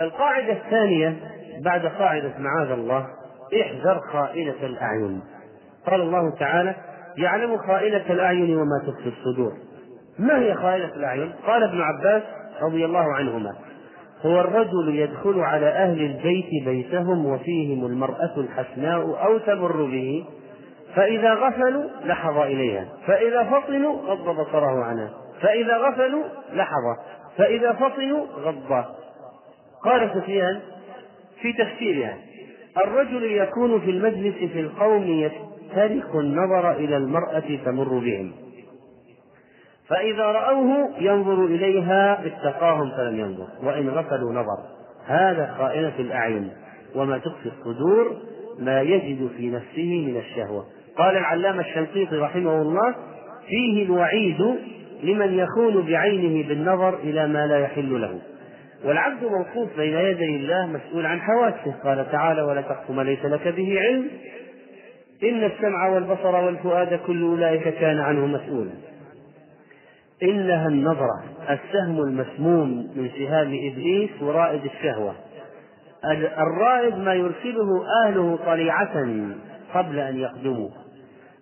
[0.00, 1.16] القاعدة الثانية
[1.64, 3.06] بعد قاعدة معاذ الله
[3.62, 5.20] احذر خائنة الأعين.
[5.86, 6.74] قال الله تعالى
[7.16, 9.52] يعلم خائنة الأعين وما تخفي الصدور.
[10.18, 12.22] ما هي خائنة الأعين؟ قال ابن عباس
[12.62, 13.54] رضي الله عنهما
[14.26, 20.24] هو الرجل يدخل على أهل البيت بيتهم وفيهم المرأة الحسناء أو تمر به
[20.94, 26.96] فإذا غفلوا لحظ إليها فإذا فطنوا غض بصره عنها فإذا غفلوا لحظ
[27.36, 28.84] فإذا فطنوا غض
[29.84, 30.60] قال سفيان
[31.42, 32.16] في تفسيرها
[32.84, 38.32] الرجل يكون في المجلس في القوم يسترق النظر إلى المرأة تمر بهم.
[39.88, 43.46] فإذا رأوه ينظر إليها اتقاهم فلم ينظر.
[43.62, 44.58] وإن غفلوا نظر.
[45.06, 46.50] هذا خائنة الأعين.
[46.94, 48.16] وما تخفي الصدور
[48.58, 50.64] ما يجد في نفسه من الشهوة.
[50.96, 52.94] قال العلامة الشنقيطي رحمه الله
[53.48, 54.40] فيه الوعيد
[55.02, 58.18] لمن يخون بعينه بالنظر إلى ما لا يحل له.
[58.84, 61.74] والعبد موقوف بين يدي الله مسؤول عن حواسه.
[61.84, 64.08] قال تعالى ولا تقف ما ليس لك به علم.
[65.22, 68.70] إن السمع والبصر والفؤاد كل أولئك كان عنه مسؤولا.
[70.22, 75.14] إنها النظرة السهم المسموم من سهام إبليس ورائد الشهوة.
[76.38, 79.06] الرائد ما يرسله أهله طليعة
[79.74, 80.68] قبل أن يقدموا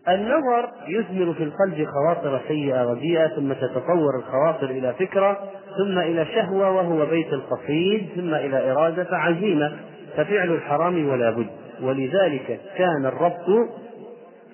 [0.09, 5.39] النظر يثمر في القلب خواطر سيئة رديئة ثم تتطور الخواطر إلى فكرة
[5.79, 9.73] ثم إلى شهوة وهو بيت القصيد ثم إلى إرادة فعزيمة
[10.17, 11.47] ففعل الحرام ولا بد.
[11.83, 13.47] ولذلك كان الربط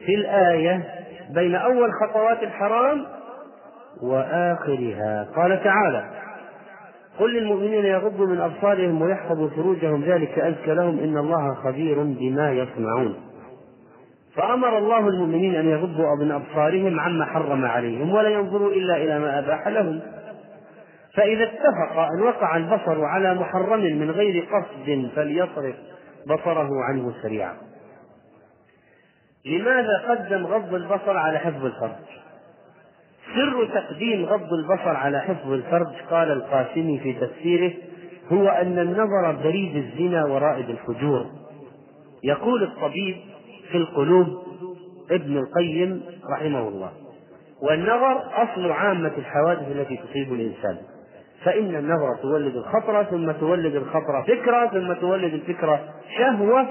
[0.07, 0.85] في الآية
[1.31, 3.05] بين أول خطوات الحرام
[4.03, 5.29] وآخرها.
[5.37, 6.05] قال تعالى
[7.21, 13.34] قل للمؤمنين يغضوا من أبصارهم ويحفظوا فروجهم ذلك أزكى لهم إن الله خبير بما يصنعون.
[14.37, 19.39] فأمر الله المؤمنين أن يغضوا من أبصارهم عما حرم عليهم ولا ينظروا إلا إلى ما
[19.39, 20.01] أباح لهم.
[21.15, 25.75] فإذا اتفق أن وقع البصر على محرم من غير قصد فليصرف
[26.27, 27.55] بصره عنه سريعا.
[29.47, 32.05] لماذا قدم غض البصر على حفظ الفرج؟
[33.35, 37.73] سر تقديم غض البصر على حفظ الفرج قال القاسمي في تفسيره
[38.33, 41.27] هو أن النظر بريد الزنا ورائد الفجور.
[42.25, 43.17] يقول الطبيب
[43.71, 44.27] في القلوب
[45.11, 46.91] ابن القيم رحمه الله.
[47.63, 50.79] والنظر أصل عامة الحوادث التي تصيب الإنسان.
[51.45, 55.81] فإن النظرة تولد الخطرة ثم تولد الخطرة فكرة ثم تولد الفكرة
[56.19, 56.67] شهوة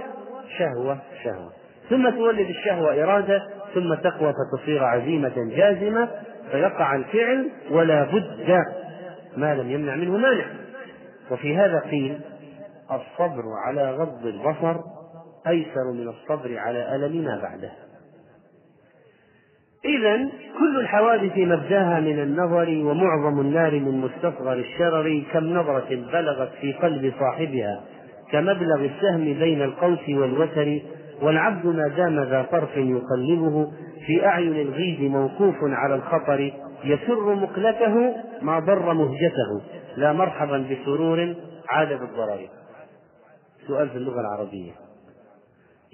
[0.58, 1.52] شهوة شهوة.
[1.90, 6.10] ثم تولد الشهوة إرادة ثم تقوى فتصير عزيمة جازمة
[6.52, 8.64] فيقع الفعل ولا بد
[9.38, 10.46] ما لم يمنع منه مانع.
[11.32, 12.20] وفي هذا قيل
[12.92, 14.76] الصبر على غض البصر
[15.48, 17.72] أيسر من الصبر على ألم ما بعده.
[19.86, 20.30] إذا
[20.60, 27.14] كل الحوادث مبدأها من النظر ومعظم النار من مستصغر الشرر كم نظرة بلغت في قلب
[27.20, 27.84] صاحبها
[28.32, 30.80] كمبلغ السهم بين القوس والوتر
[31.22, 33.72] والعبد ما دام ذا طرف يقلبه
[34.08, 36.52] في أعين الغيظ موقوف على الخطر
[36.84, 39.62] يسر مقلته ما ضر مهجته.
[39.98, 41.36] لا مرحبا بسرور
[41.70, 42.48] عاد بالضرر.
[43.68, 44.83] سؤال في اللغة العربية.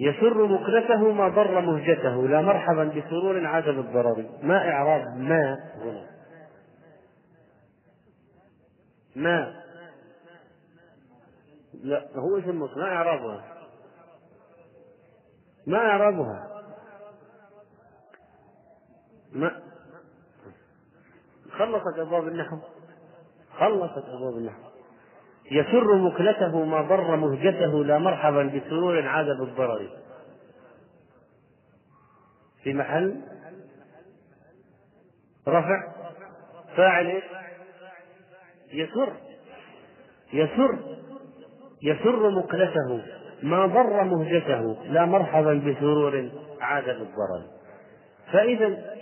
[0.00, 2.28] يسر مقلته ما ضر مهجته.
[2.28, 6.06] لا مرحبا بسرور عاد بالضرر ما إعراب ما هنا؟
[9.16, 9.62] ما؟
[11.74, 13.44] لا هو اسم ما إعرابها؟
[15.66, 16.62] ما إعرابها؟
[19.32, 19.60] ما؟
[21.58, 22.58] خلصت أبواب النحو.
[23.58, 24.69] خلصت أبواب النحو.
[25.50, 29.88] يسر مكلته ما ضر مهجته لا مرحبا بسرور عاد بالضرر.
[32.62, 33.20] في محل
[35.48, 35.92] رفع
[36.76, 37.22] فاعل
[38.72, 39.12] يسر
[40.32, 40.78] يسر
[41.82, 43.02] يسر مكلته
[43.42, 46.30] ما ضر مهجته لا مرحبا بسرور
[46.60, 47.42] عاد بالضرر.
[48.32, 48.94] فإذا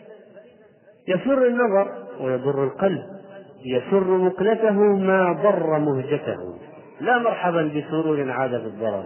[1.08, 3.17] يسر النظر ويضر القلب.
[3.64, 6.58] يسر مقلته ما ضر مهجته.
[7.00, 9.04] لا مرحبا بسرور عاد بالضرر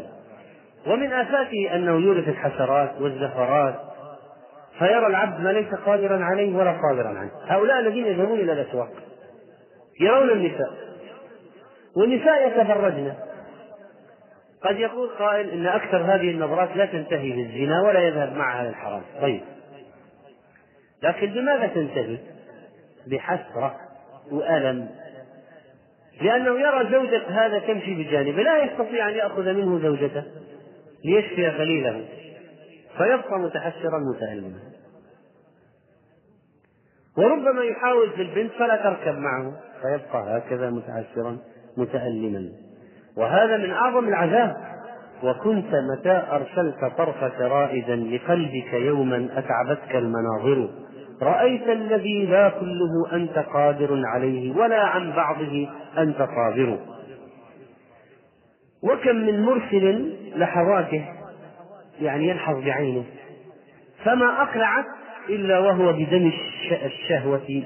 [0.86, 3.74] ومن آفاته أنه يورث الحسرات والزفرات
[4.78, 7.30] فيرى العبد ما ليس قادرا عليه ولا قادرا عنه.
[7.46, 8.90] هؤلاء الذين يذهبون إلى الأسواق
[10.00, 10.70] يرون النساء
[11.96, 13.12] والنساء يتفرجن.
[14.64, 19.40] قد يقول قائل إن أكثر هذه النظرات لا تنتهي بالزنا ولا يذهب معها للحرام طيب.
[21.02, 22.18] لكن بماذا تنتهي؟
[23.06, 23.91] بحسرة.
[24.30, 24.88] وألم.
[26.20, 30.24] لأنه يرى زوجة هذا تمشي بجانبه لا يستطيع أن يأخذ منه زوجته
[31.04, 32.04] ليشفي غليله
[32.98, 34.58] فيبقى متحسرا متألما.
[37.18, 39.52] وربما يحاول في البنت فلا تركب معه
[39.82, 41.38] فيبقى هكذا متحسرا
[41.76, 42.48] متألما.
[43.16, 44.72] وهذا من أعظم العذاب.
[45.22, 50.70] وكنت متى أرسلت طرفك رائدا لقلبك يوما أتعبتك المناظر؟
[51.22, 56.78] رأيت الذي لا كله أنت قادر عليه ولا عن بعضه أنت قادر.
[58.82, 61.04] وكم من مرسل لحظاته
[62.00, 63.04] يعني يلحظ بعينه.
[64.04, 64.86] فما أقلعت
[65.28, 66.32] إلا وهو بدم
[66.84, 67.62] الشهوة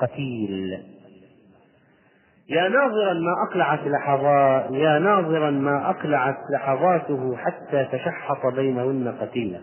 [0.00, 0.78] قتيل.
[2.48, 9.60] يا ناظرا ما أقلعت لحظات يا ناظرا ما أقلعت لحظاته حتى تشحط بينهن قتيلا.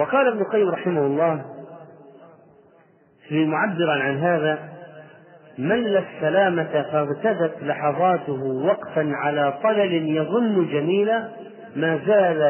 [0.00, 1.44] وقال ابن القيم رحمه الله
[3.28, 4.58] في معبرا عن هذا
[5.58, 11.28] مل السلامة فاغتدت لحظاته وقفا على طلل يظن جميلا
[11.76, 12.42] ما زال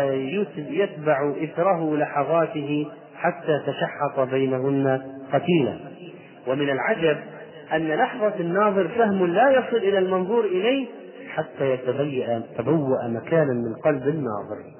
[0.57, 2.87] يتبع إثره لحظاته
[3.17, 5.77] حتى تشحط بينهن قتيلا.
[6.47, 7.17] ومن العجب
[7.73, 10.87] أن لحظة الناظر فهم لا يصل إلى المنظور إليه
[11.35, 14.80] حتى يتبوأ مكانا من قلب الناظر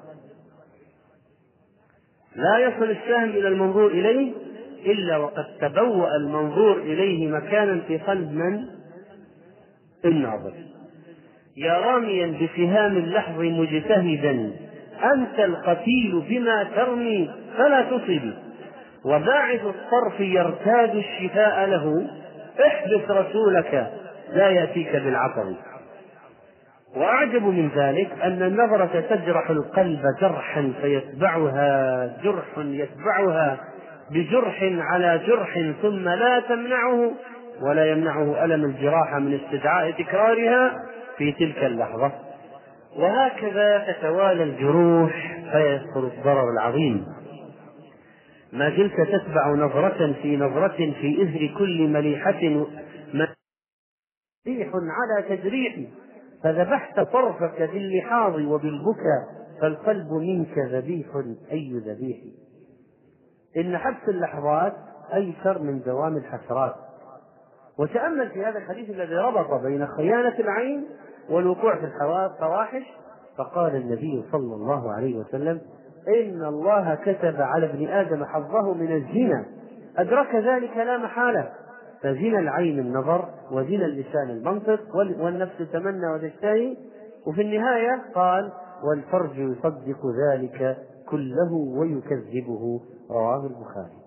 [2.35, 4.31] لا يصل السهم إلى المنظور إليه
[4.85, 8.65] إلا وقد تبوأ المنظور إليه مكانا في قلب من؟
[10.05, 10.53] الناظر.
[11.57, 14.51] يا راميا بسهام اللحظ مجتهدا
[15.13, 18.31] أنت القتيل بما ترمي فلا تصب.
[19.05, 22.07] وباعث الطرف يرتاد الشفاء له
[22.65, 23.91] احبس رسولك
[24.33, 25.53] لا يأتيك بالعطر.
[26.95, 33.57] وأعجب من ذلك أن النظرة تجرح القلب جرحا فيتبعها جرح يتبعها
[34.11, 37.11] بجرح على جرح ثم لا تمنعه
[37.61, 40.73] ولا يمنعه ألم الجراح من استدعاء تكرارها
[41.17, 42.11] في تلك اللحظة.
[42.97, 47.05] وهكذا تتوالى الجروح فيذكر الضرر العظيم.
[48.53, 52.65] ما زلت تتبع نظرة في نظرة في إثر كل مليحة
[54.45, 55.75] مليح على تجريح.
[56.43, 61.07] فذبحت طرفك باللحاظ وبالبكاء فالقلب منك ذبيح
[61.51, 62.17] أي ذبيح؟
[63.57, 64.73] إن حبس اللحظات
[65.13, 66.75] أيسر من دوام الحسرات.
[67.79, 70.87] وتأمل في هذا الحديث الذي ربط بين خيانة العين
[71.29, 72.83] والوقوع في الفواحش
[73.37, 75.61] فقال النبي صلى الله عليه وسلم
[76.07, 79.45] إن الله كتب على ابن آدم حظه من الزنا
[79.97, 81.51] أدرك ذلك لا محالة.
[82.01, 86.77] فزنا العين النظر وزنا اللسان المنطق والنفس تمنى وتشتهي.
[87.27, 88.51] وفي النهاية قال
[88.83, 90.77] والفرج يصدق ذلك
[91.09, 92.81] كله ويكذبه.
[93.11, 94.01] رواه البخاري.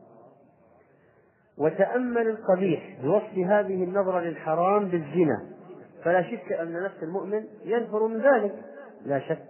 [1.59, 5.43] وتأمل القبيح بوصف هذه النظرة للحرام بالزنا.
[6.05, 8.55] فلا شك أن نفس المؤمن ينفر من ذلك.
[9.07, 9.45] لا شك.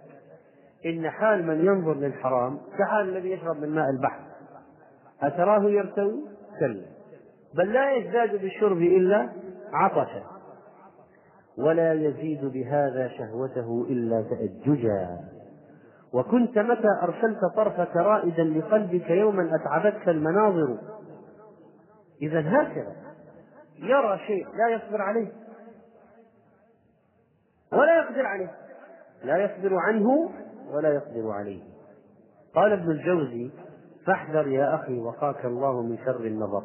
[0.85, 4.19] إن حال من ينظر للحرام كحال الذي يشرب من ماء البحر.
[5.21, 6.23] أتراه يرتوي؟
[6.59, 6.94] كلا.
[7.57, 9.29] بل لا يزداد بالشرب إلا
[9.73, 10.23] عطشا.
[11.57, 15.19] ولا يزيد بهذا شهوته إلا تأججا.
[16.13, 20.77] وكنت متى أرسلت طرفك رائدا لقلبك يوما أتعبتك المناظر؟
[22.21, 22.95] إذا هكذا.
[23.77, 25.31] يرى شيء لا يصبر عليه.
[27.73, 28.51] ولا يقدر عليه.
[29.23, 30.29] لا يصبر عنه
[30.73, 31.63] ولا يقدر عليه.
[32.55, 33.51] قال ابن الجوزي
[34.05, 36.63] فاحذر يا أخي وقاك الله من شر النظر.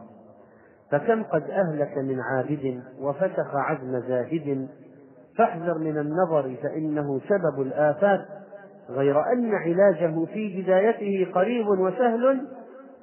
[0.91, 4.69] فكم قد أهلك من عابد وفسخ عزم زاهد؟
[5.37, 8.27] فاحذر من النظر فإنه سبب الآفات.
[8.91, 12.49] غير أن علاجه في بدايته قريب وسهل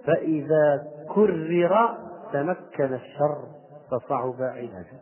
[0.06, 1.98] فإذا كرر
[2.34, 3.44] تمكن الشر
[3.92, 5.00] فصعب علاجه.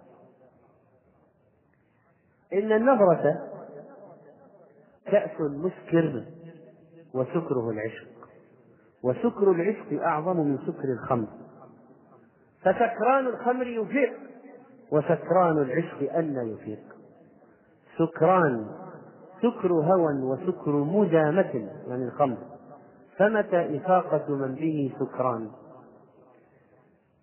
[2.54, 3.42] إن النظرة
[5.06, 6.24] كأس مسكر
[7.14, 8.08] وسكره العشق.
[9.04, 11.28] وسكر العشق أعظم من سكر الخمر.
[12.66, 14.14] فسكران الخمر يفيق
[14.92, 16.80] وسكران العشق أن يفيق.
[17.98, 18.68] سكران
[19.42, 22.38] سكر هوى وسكر مدامة يعني الخمر.
[23.18, 25.52] فمتى إفاقة من به سكران؟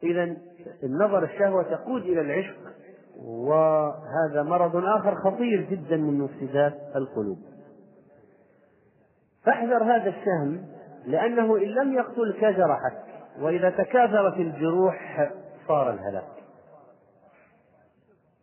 [0.02, 0.36] إذا
[0.82, 2.56] النظر الشهوة تقود إلى العشق
[3.24, 7.38] وهذا مرض آخر خطير جدا من مفسدات القلوب.
[9.44, 10.66] فاحذر هذا السهم
[11.06, 15.30] لأنه إن لم يقتلك جرحك وإذا تكاثرت الجروح
[15.68, 16.32] صار الهلاك.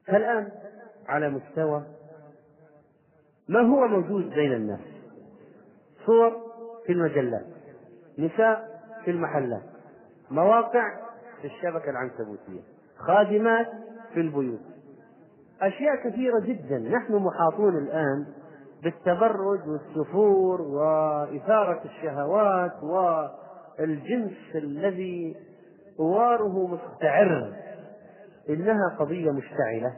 [0.07, 0.51] فالآن
[1.07, 1.83] على مستوى
[3.47, 4.79] ما هو موجود بين الناس؟
[6.05, 6.31] صور
[6.85, 7.45] في المجلات
[8.19, 9.63] نساء في المحلات
[10.31, 10.99] مواقع
[11.41, 12.61] في الشبكة العنكبوتية
[12.97, 13.67] خادمات
[14.13, 14.59] في البيوت.
[15.61, 16.77] أشياء كثيرة جدا.
[16.77, 18.25] نحن محاطون الآن
[18.83, 22.83] بالتبرج والسفور وإثارة الشهوات
[23.79, 25.35] والجنس الذي
[25.99, 27.53] أواره مستعر
[28.49, 29.93] إنها قضية مشتعلة.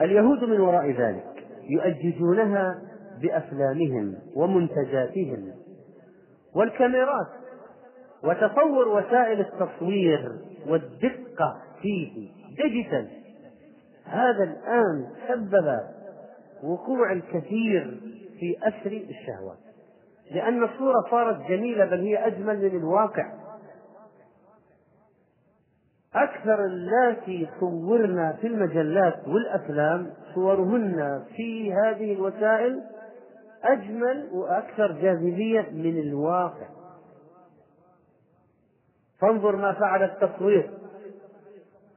[0.00, 2.82] اليهود من وراء ذلك يؤججونها
[3.22, 5.52] بأفلامهم ومنتجاتهم
[6.54, 7.26] والكاميرات
[8.24, 10.32] وتطور وسائل التصوير
[10.66, 13.08] والدقة فيه ديجيتال
[14.04, 15.80] هذا الآن سبب
[16.62, 18.00] وقوع الكثير
[18.40, 19.58] في أسر الشهوات.
[20.30, 23.32] لأن الصورة صارت جميلة بل هي أجمل من الواقع.
[26.14, 32.82] أكثر اللاتي صورنا في المجلات والأفلام صورهن في هذه الوسائل
[33.64, 36.66] أجمل وأكثر جاذبية من الواقع.
[39.20, 40.70] فانظر ما فعل التصوير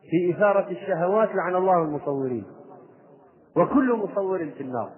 [0.10, 2.46] في إثارة الشهوات لعن الله المصورين.
[3.56, 4.92] وكل مصور في النار.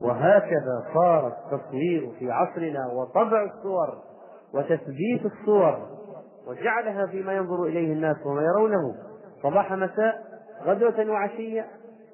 [0.00, 4.02] وهكذا صار التصوير في عصرنا وطبع الصور
[4.54, 5.88] وتثبيت الصور
[6.46, 8.94] وجعلها فيما ينظر إليه الناس وما يرونه.
[9.42, 10.24] صباح مساء
[10.62, 11.66] غدوة وعشية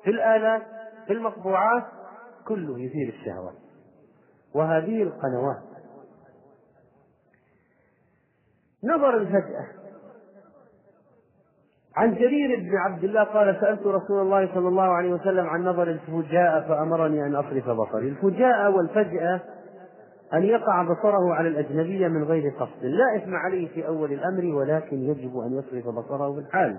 [0.05, 0.63] في الآلات
[1.07, 1.85] في المطبوعات
[2.49, 3.55] كله يثير الشهوات
[4.55, 5.63] وهذه القنوات.
[8.85, 9.82] نظر الفجأة.
[11.97, 15.83] عن جرير بن عبد الله قال سألت رسول الله صلى الله عليه وسلم عن نظر
[15.83, 18.09] الفجاء فأمرني أن أصرف بصري.
[18.09, 19.41] الفجاء والفجأة
[20.35, 22.85] أن يقع بصره على الأجنبية من غير قصد.
[22.85, 26.77] لا إثم عليه في أول الأمر ولكن يجب أن يصرف بصره في الحال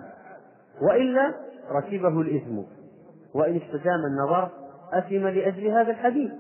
[0.82, 1.34] وإلا
[1.72, 2.58] ركبه الإثم.
[3.36, 4.50] وإن استدام النظر
[4.94, 6.32] أثم لأجل هذا الحديث.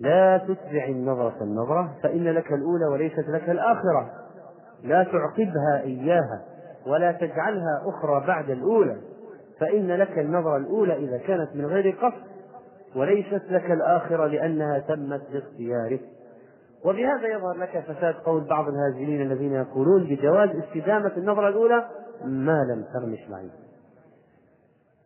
[0.00, 4.19] لا تتبع النظرة النظرة فإن لك الأولى وليست لك الآخرة.
[4.84, 6.44] لا تعقبها إياها
[6.86, 8.96] ولا تجعلها أخرى بعد الأولى
[9.60, 12.30] فإن لك النظرة الأولى إذا كانت من غير قصد
[12.96, 16.00] وليست لك الآخرة لأنها تمت باختيارك.
[16.84, 21.88] وبهذا يظهر لك فساد قول بعض الهازلين الذين يقولون بجواز استدامة النظرة الأولى
[22.24, 23.50] ما لم ترمش معي.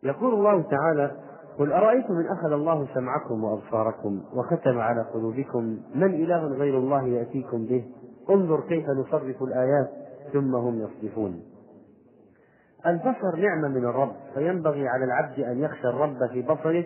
[0.03, 1.11] يقول الله تعالى
[1.59, 7.65] قل أرأيتم إن أخذ الله سمعكم وأبصاركم وختم على قلوبكم؟ من إله غير الله يأتيكم
[7.65, 7.85] به؟
[8.29, 9.89] انظر كيف نصرف الآيات
[10.33, 11.43] ثم هم يصدفون.
[12.85, 16.85] البصر نعمة من الرب فينبغي على العبد أن يخشى الرب في بصره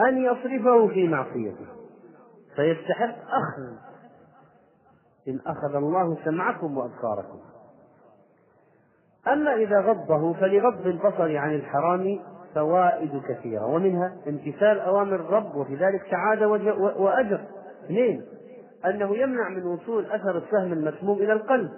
[0.00, 1.66] أن يصرفه في معصيته.
[2.56, 3.76] فيستحق أخذ.
[5.28, 7.38] إن أخذ الله سمعكم وأبصاركم.
[9.28, 12.20] أما إذا غضه فلغض البصر عن الحرام
[12.54, 16.48] فوائد كثيرة ومنها امتثال أوامر الرب وفي ذلك سعادة
[16.98, 17.40] وأجر.
[17.84, 18.37] اثنين
[18.86, 21.70] أنه يمنع من وصول أثر السهم المسموم إلى القلب.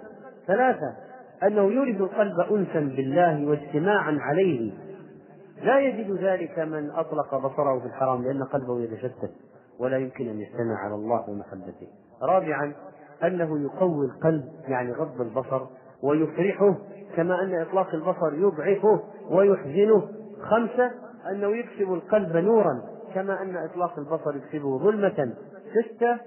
[0.47, 0.95] ثلاثة
[1.43, 4.71] أنه يورث القلب أنسا بالله واجتماعا عليه.
[5.63, 9.31] لا يجد ذلك من أطلق بصره في الحرام لأن قلبه يتشتت
[9.79, 11.87] ولا يمكن أن يجتمع على الله ومحبته.
[12.21, 12.73] رابعا
[13.23, 15.61] أنه يقوي القلب يعني غض البصر
[16.03, 16.75] ويفرحه
[17.15, 20.07] كما أن إطلاق البصر يضعفه ويحزنه.
[20.41, 20.91] خمسة
[21.31, 22.81] أنه يكسب القلب نورا
[23.13, 25.33] كما أن إطلاق البصر يكسبه ظلمة.
[25.73, 26.17] ستة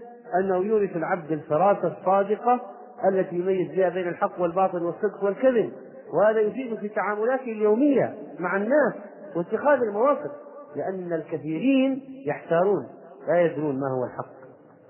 [0.40, 2.60] أنه يورث العبد الفراسة الصادقة
[3.08, 5.72] التي يميز بها بين الحق والباطل والصدق والكذب.
[6.14, 8.94] وهذا يفيد في تعاملاته اليومية مع الناس
[9.36, 10.30] واتخاذ المواقف
[10.76, 12.86] لأن الكثيرين يحتارون
[13.28, 14.34] لا يدرون ما هو الحق.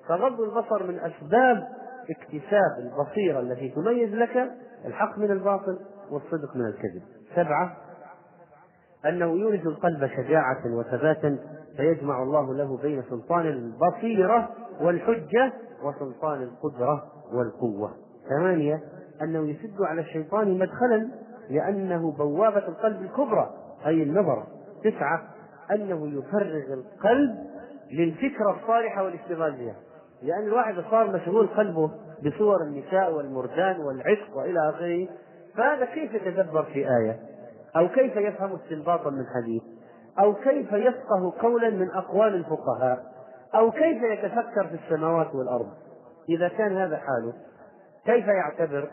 [0.09, 1.69] فغض البصر من أسباب
[2.11, 4.51] اكتساب البصيرة التي تميز لك
[4.87, 5.79] الحق من الباطل
[6.11, 7.03] والصدق من الكذب.
[7.35, 7.77] سبعة
[9.07, 11.39] أنه يورث القلب شجاعة وثباتا
[11.77, 14.49] فيجمع الله له بين سلطان البصيرة
[14.81, 15.53] والحجة
[15.83, 17.91] وسلطان القدرة والقوة.
[18.29, 18.81] ثمانية
[19.23, 21.09] أنه يسد على الشيطان مدخلا
[21.51, 23.51] لأنه بوابة القلب الكبرى
[23.87, 24.45] أي النظر.
[24.85, 25.23] تسعة
[25.71, 27.37] أنه يفرغ القلب
[27.93, 29.77] للفكرة الصالحة والاشتغال بها.
[30.23, 31.91] لأن الواحد صار مشغول قلبه
[32.27, 35.09] بصور النساء والمردان والعشق وإلى آخره
[35.57, 37.21] فهذا كيف يتدبر في آية؟
[37.77, 39.63] أو كيف يفهم استنباطا من حديث؟
[40.19, 43.14] أو كيف يفقه قولا من أقوال الفقهاء؟
[43.55, 45.69] أو كيف يتفكر في السماوات والأرض؟
[46.29, 47.33] إذا كان هذا حاله
[48.05, 48.89] كيف يعتبر؟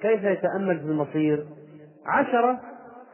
[0.00, 1.46] كيف يتأمل في المصير؟
[2.06, 2.60] عشرة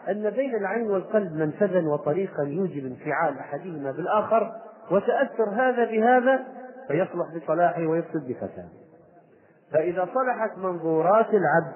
[0.09, 4.53] أن بين العين والقلب منفذا وطريقا يوجب انفعال أحدهما بالآخر
[4.91, 6.45] وتأثر هذا بهذا
[6.89, 8.83] فيصلح بصلاحه ويفسد بفساده.
[9.73, 11.73] فإذا صلحت منظورات العبد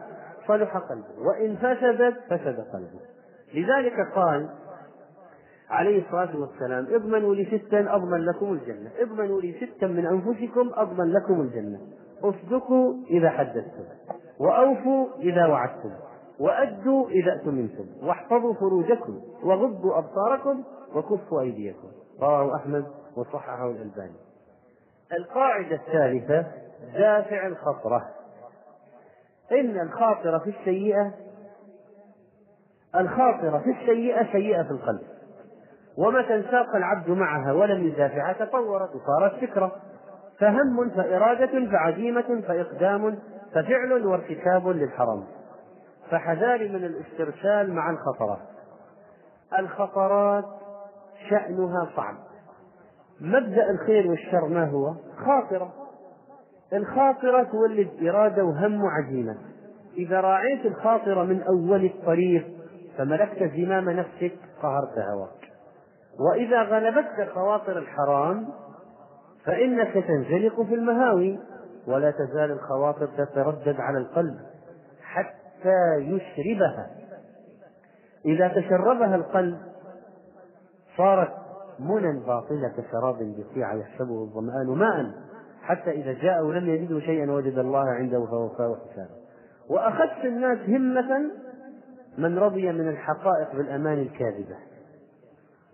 [0.49, 3.01] صلح قلبه وإن فسدت فسد قلبه.
[3.55, 4.49] لذلك قال
[5.71, 8.91] عليه الصلاة والسلام اضمنوا لي ستا أضمن لكم الجنة.
[8.99, 11.81] اضمنوا لي ستا من أنفسكم أضمن لكم الجنة.
[12.23, 13.85] أصدقوا إذا حدثتم
[14.39, 15.91] وأوفوا إذا وعدتم
[16.41, 20.65] وأدوا إذا أتمنتم واحفظوا فروجكم وغضوا أبصاركم
[20.95, 21.89] وكفوا أيديكم.
[22.21, 22.85] رواه أحمد
[23.17, 24.17] وصححه الألباني.
[25.13, 26.47] القاعدة الثالثة
[26.95, 28.11] دافع الخطرة.
[29.53, 31.15] إن الخاطرة في السيئة
[32.95, 35.06] الخاطرة في السيئة سيئة في القلب.
[35.99, 39.73] ومتى انساق العبد معها ولم يدافعها تطورت وصارت فكرة.
[40.39, 43.19] فهم فإرادة فعزيمة فإقدام
[43.55, 45.25] ففعل وارتكاب للحرام.
[46.11, 48.39] فحذاري من الاسترسال مع الخطرات.
[49.59, 50.45] الخطرات
[51.31, 52.15] شأنها صعب.
[53.21, 54.95] مبدأ الخير والشر ما هو؟
[55.27, 55.73] خاطرة.
[56.73, 59.37] الخاطرة تولد إرادة وهم وعزيمة.
[59.97, 62.47] إذا راعيت الخاطرة من أول الطريق
[62.99, 64.33] فملكت زمام نفسك
[64.63, 65.46] قهرت هواك.
[66.21, 68.49] وإذا غلبتك خواطر الحرام
[69.45, 71.39] فإنك تنزلق في المهاوي
[71.87, 74.37] ولا تزال الخواطر تتردد على القلب
[75.03, 76.91] حتى يشربها.
[78.25, 79.59] إذا تشربها القلب
[80.97, 81.33] صارت
[81.79, 85.11] منى باطلة كشراب بقيع يحسبه الظمآن ماء
[85.63, 89.27] حتى إذا جاءوا لم يجدوا شيئا وجد الله عنده فوفاه حسابه.
[89.71, 91.31] وأخذت الناس همة
[92.19, 94.57] من رضي من الحقائق بالأماني الكاذبة.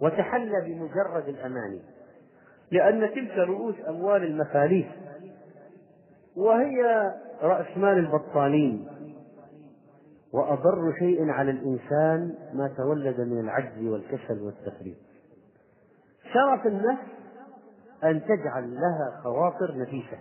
[0.03, 1.80] وتحلى بمجرد الأماني
[2.70, 4.86] لأن تلك رؤوس أموال المفاليس
[6.36, 8.88] وهي رأس مال البطالين.
[10.32, 14.96] وأضر شيء على الإنسان ما تولد من العجز والكسل والتفريط
[16.32, 17.05] شرف النفس
[18.05, 20.18] أن تجعل لها خواطر نفيسة.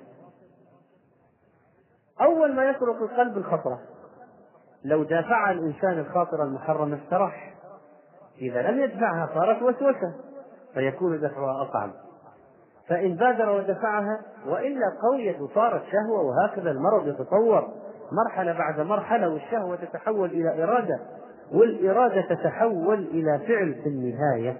[2.21, 3.82] أول ما يطرق القلب الخطرة
[4.84, 7.50] لو دافع الإنسان الخاطر المحرم استراح
[8.41, 10.13] إذا لم يدفعها صارت وسوسة
[10.73, 11.91] فيكون دفعها أصعب.
[12.87, 17.73] فإن بادر ودفعها وإلا قويت وصارت شهوة وهكذا المرض يتطور.
[18.11, 20.99] مرحلة بعد مرحلة والشهوة تتحول إلى إرادة
[21.51, 24.57] والإرادة تتحول إلى فعل في النهاية.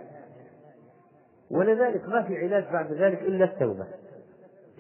[1.52, 3.86] ولذلك ما في علاج بعد ذلك إلا التوبة.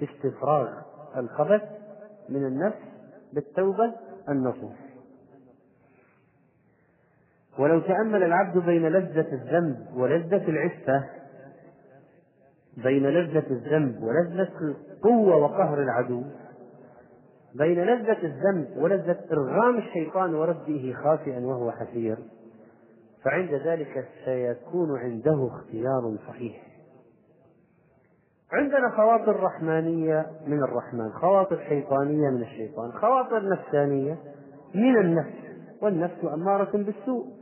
[0.03, 0.69] استفراغ
[1.17, 1.61] الخبث
[2.29, 2.77] من النفس
[3.33, 3.93] بالتوبة
[4.29, 4.73] النصوح
[7.59, 11.03] ولو تأمل العبد بين لذة الذنب ولذة العفة
[12.77, 16.23] بين لذة الذنب ولذة القوة وقهر العدو
[17.55, 22.17] بين لذة الذنب ولذة إرغام الشيطان ورده خاسئا وهو حسير
[23.23, 26.61] فعند ذلك سيكون عنده اختيار صحيح.
[28.53, 34.17] عندنا خواطر رحمانية من الرحمن خواطر شيطانية من الشيطان خواطر نفسانية
[34.75, 35.33] من النفس
[35.81, 37.40] والنفس أمارة بالسوء.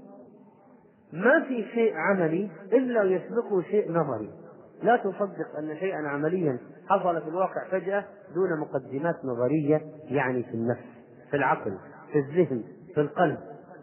[1.13, 4.29] ما في شيء عملي إلا يسبقه شيء نظري.
[4.83, 8.05] لا تصدق أن شيئا عمليا حصل في الواقع فجأة
[8.35, 10.85] دون مقدمات نظرية يعني في النفس
[11.29, 11.77] في العقل
[12.11, 13.37] في الذهن في القلب.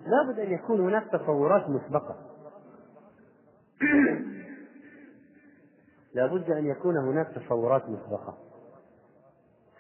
[0.07, 2.16] لابد أن يكون هناك تصورات مسبقة.
[6.14, 8.39] لابد أن يكون هناك تصورات مسبقة.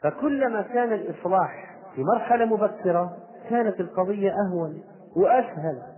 [0.02, 3.16] فكلما كان الإصلاح في مرحلة مبكرة
[3.50, 4.82] كانت القضية أهون
[5.16, 5.95] وأسهل.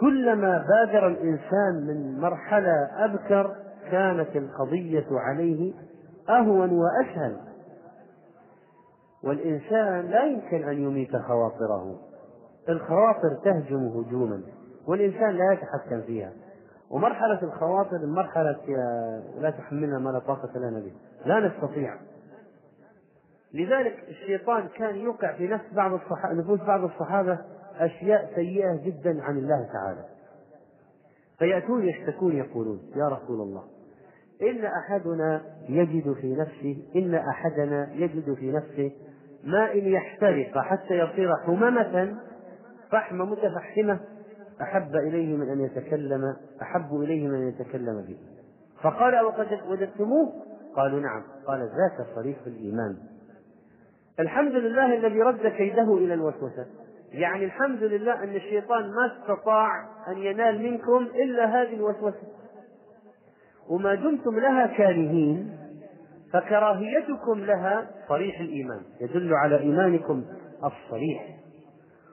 [0.00, 3.56] كلما بادر الإنسان من مرحلة أبكر
[3.90, 5.72] كانت القضية عليه
[6.28, 7.36] أهون وأسهل.
[9.24, 11.98] والإنسان لا يمكن أن يميت خواطره.
[12.68, 14.42] الخواطر تهجم هجوما
[14.88, 16.32] والإنسان لا يتحكم فيها.
[16.90, 18.56] ومرحلة الخواطر مرحلة
[19.38, 20.92] لا تحملنا ما لا طاقة لنا به.
[21.26, 21.94] لا نستطيع.
[23.54, 27.38] لذلك الشيطان كان يوقع في نفس بعض الصحابة نفوس بعض الصحابة
[27.78, 30.04] أشياء سيئة جدا عن الله تعالى.
[31.38, 33.62] فيأتون يشتكون يقولون يا رسول الله
[34.42, 38.92] إن أحدنا يجد في نفسه إن أحدنا يجد في نفسه
[39.44, 42.16] ما إن يحترق حتى يصير حممة
[42.90, 44.00] فحم متفحمة
[44.62, 48.18] أحب إليه من أن يتكلم أحب إليه من أن يتكلم به.
[48.82, 50.32] فقال وقد وجدتموه؟
[50.76, 51.22] قالوا نعم.
[51.46, 52.96] قال ذاك صريح الإيمان.
[54.20, 56.66] الحمد لله الذي رد كيده إلى الوسوسة.
[57.12, 59.68] يعني الحمد لله أن الشيطان ما استطاع
[60.08, 62.22] أن ينال منكم إلا هذه الوسوسة.
[63.70, 65.58] وما دمتم لها كارهين
[66.32, 68.80] فكراهيتكم لها صريح الإيمان.
[69.00, 70.24] يدل على إيمانكم
[70.64, 71.36] الصريح.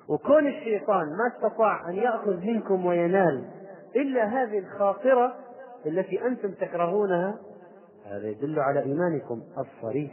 [0.09, 3.45] وكون الشيطان ما استطاع أن يأخذ منكم وينال
[3.95, 5.35] إلا هذه الخاطرة
[5.85, 7.39] التي أنتم تكرهونها
[8.05, 10.11] هذا يدل على إيمانكم الصريح.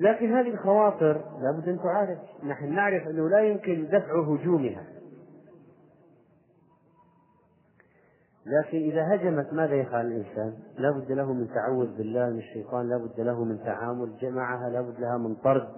[0.00, 2.18] لكن هذه الخواطر لابد أن تعالج.
[2.44, 4.84] نحن نعرف أنه لا يمكن دفع هجومها.
[8.46, 12.96] لكن إذا هجمت ماذا يفعل الإنسان؟ لا بد له من تعوذ بالله من الشيطان لا
[12.96, 15.68] بد له من تعامل معها لا بد لها من طرد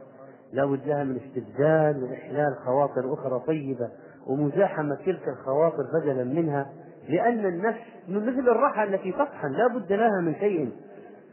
[0.53, 3.91] لا بد لها من استبدال وإحلال خواطر أخرى طيبة
[4.27, 6.73] ومزاحمة تلك الخواطر بدلا منها
[7.09, 10.73] لأن النفس مثل الرحى التي تطحن لا بد لها من شيء.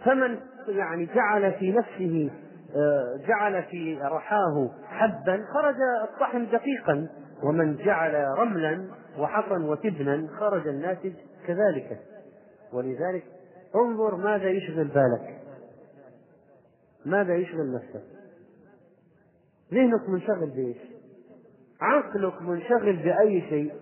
[0.05, 2.29] فمن يعني جعل في نفسه
[3.27, 7.07] جعل في رحاه حبا خرج الطحن دقيقا
[7.43, 8.87] ومن جعل رملا
[9.19, 11.13] وحصا وتبنا خرج الناتج
[11.47, 11.99] كذلك.
[12.73, 13.23] ولذلك
[13.75, 15.39] انظر ماذا يشغل بالك.
[17.05, 18.03] ماذا يشغل نفسك.
[19.73, 20.77] ذهنك منشغل بإيش؟
[21.81, 23.73] عقلك منشغل بأي شيء؟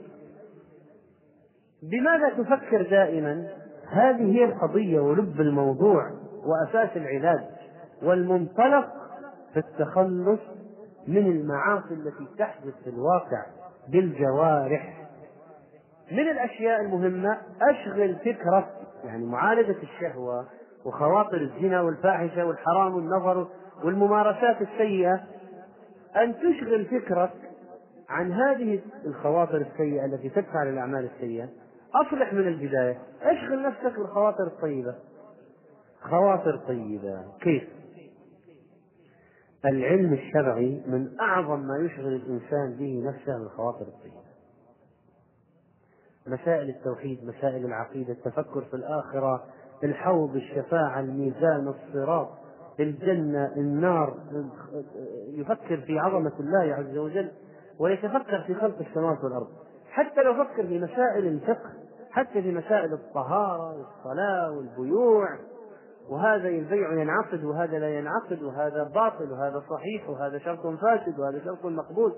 [1.83, 3.47] بماذا تفكر دائما؟
[3.91, 6.11] هذه هي القضية ولب الموضوع
[6.45, 7.60] وأساس العلاج.
[8.03, 8.87] والمنطلق
[9.53, 10.39] في التخلص
[11.07, 13.45] من المعاصي التي تحدث في الواقع
[13.89, 15.07] بالجوارح.
[16.11, 18.69] من الأشياء المهمة أشغل فكرة
[19.03, 20.45] يعني معالجة الشهوة
[20.85, 23.47] وخواطر الزنا والفاحشة والحرام والنظر
[23.83, 25.23] والممارسات السيئة
[26.15, 27.31] أن تشغل فكرك
[28.09, 31.49] عن هذه الخواطر السيئة التي تدفع للأعمال السيئة.
[31.95, 34.95] أصلح من البداية أشغل نفسك بالخواطر الطيبة.
[36.01, 37.23] خواطر طيبة.
[37.41, 37.80] كيف؟
[39.65, 44.21] العلم الشرعي من أعظم ما يشغل الإنسان به نفسه الخواطر الطيبة
[46.27, 49.43] مسائل التوحيد مسائل العقيدة التفكر في الآخرة
[49.83, 52.29] الحوض الشفاعة الميزان الصراط
[52.79, 54.17] الجنة النار
[55.27, 57.31] يفكر في عظمة الله عز وجل
[57.79, 59.47] ويتفكر في خلق السماوات والأرض.
[59.91, 61.69] حتى لو فكر في مسائل الفقه
[62.11, 65.27] حتى في مسائل الطهارة والصلاة والبيوع
[66.11, 71.65] وهذا البيع ينعقد وهذا لا ينعقد وهذا باطل وهذا صحيح وهذا شرط فاسد وهذا شرط
[71.65, 72.13] مقبول.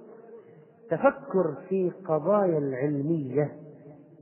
[0.90, 3.52] تفكر في قضايا العلمية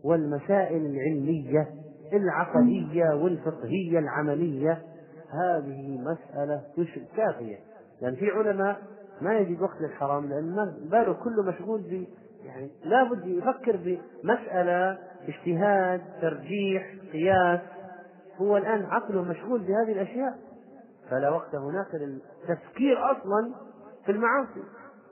[0.04, 1.70] والمسائل العلمية
[2.14, 4.82] العقدية والفقهية العملية.
[5.32, 6.62] هذه مسألة
[7.16, 7.58] كافية.
[8.02, 8.82] لأن في علماء
[9.22, 10.56] ما يجد وقت للحرام لأن
[10.92, 12.08] باله كله مشغول ب
[12.46, 14.98] يعني لابد يفكر بمسألة
[15.28, 17.60] اجتهاد ترجيح قياس
[18.42, 20.38] هو الآن عقله مشغول بهذه الأشياء
[21.10, 23.52] فلا وقت هناك للتفكير أصلا
[24.06, 24.64] في المعاصي.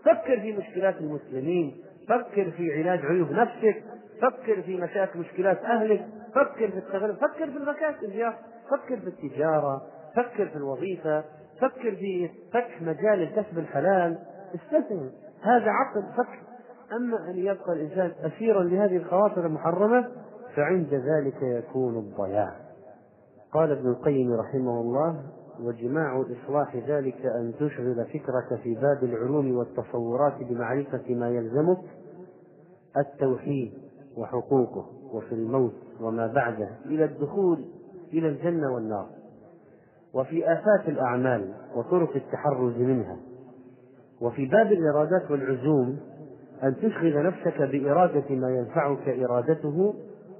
[0.05, 1.77] فكر في مشكلات المسلمين
[2.07, 3.83] فكر في علاج عيوب نفسك
[4.21, 6.05] فكر في مشاكل مشكلات أهلك
[6.35, 8.33] فكر في التغلب فكر في المكاسب يا
[8.71, 9.81] فكر في التجارة
[10.15, 11.23] فكر في الوظيفة
[11.61, 14.17] فكر في فتح مجال الكسب الحلال.
[14.55, 15.09] استثمر
[15.41, 16.39] هذا عقل فكر
[16.95, 20.07] أما أن يبقى الإنسان أسيرا لهذه الخواطر المحرمة
[20.55, 22.68] فعند ذلك يكون الضياع.
[23.53, 25.23] قال ابن القيم رحمه الله
[25.63, 31.81] وجماع إصلاح ذلك أن تشغل فكرك في باب العلوم والتصورات بمعرفة ما يلزمك
[32.97, 33.73] التوحيد
[34.17, 37.65] وحقوقه وفي الموت وما بعده إلى الدخول
[38.13, 39.09] إلى الجنة والنار
[40.13, 43.17] وفي آفات الأعمال وطرق التحرز منها
[44.21, 45.99] وفي باب الإرادات والعزوم
[46.63, 49.93] أن تشغل نفسك بإرادة ما ينفعك إرادته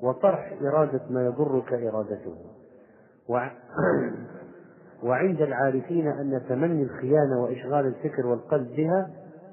[0.04, 2.36] وطرح إرادة ما يضرك إرادته.
[5.04, 9.10] وعند العارفين أن تمني الخيانة وإشغال الفكر والقلب بها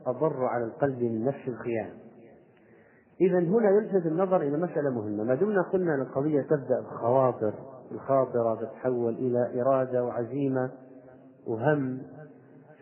[0.06, 1.94] أضر على القلب من نفس الخيانة.
[3.20, 5.24] إذا هنا يلفت النظر إلى مسألة مهمة.
[5.24, 7.54] ما دمنا قلنا أن القضية تبدأ بخواطر.
[7.92, 10.70] الخاطرة تتحول إلى إرادة وعزيمة
[11.46, 12.02] وهم.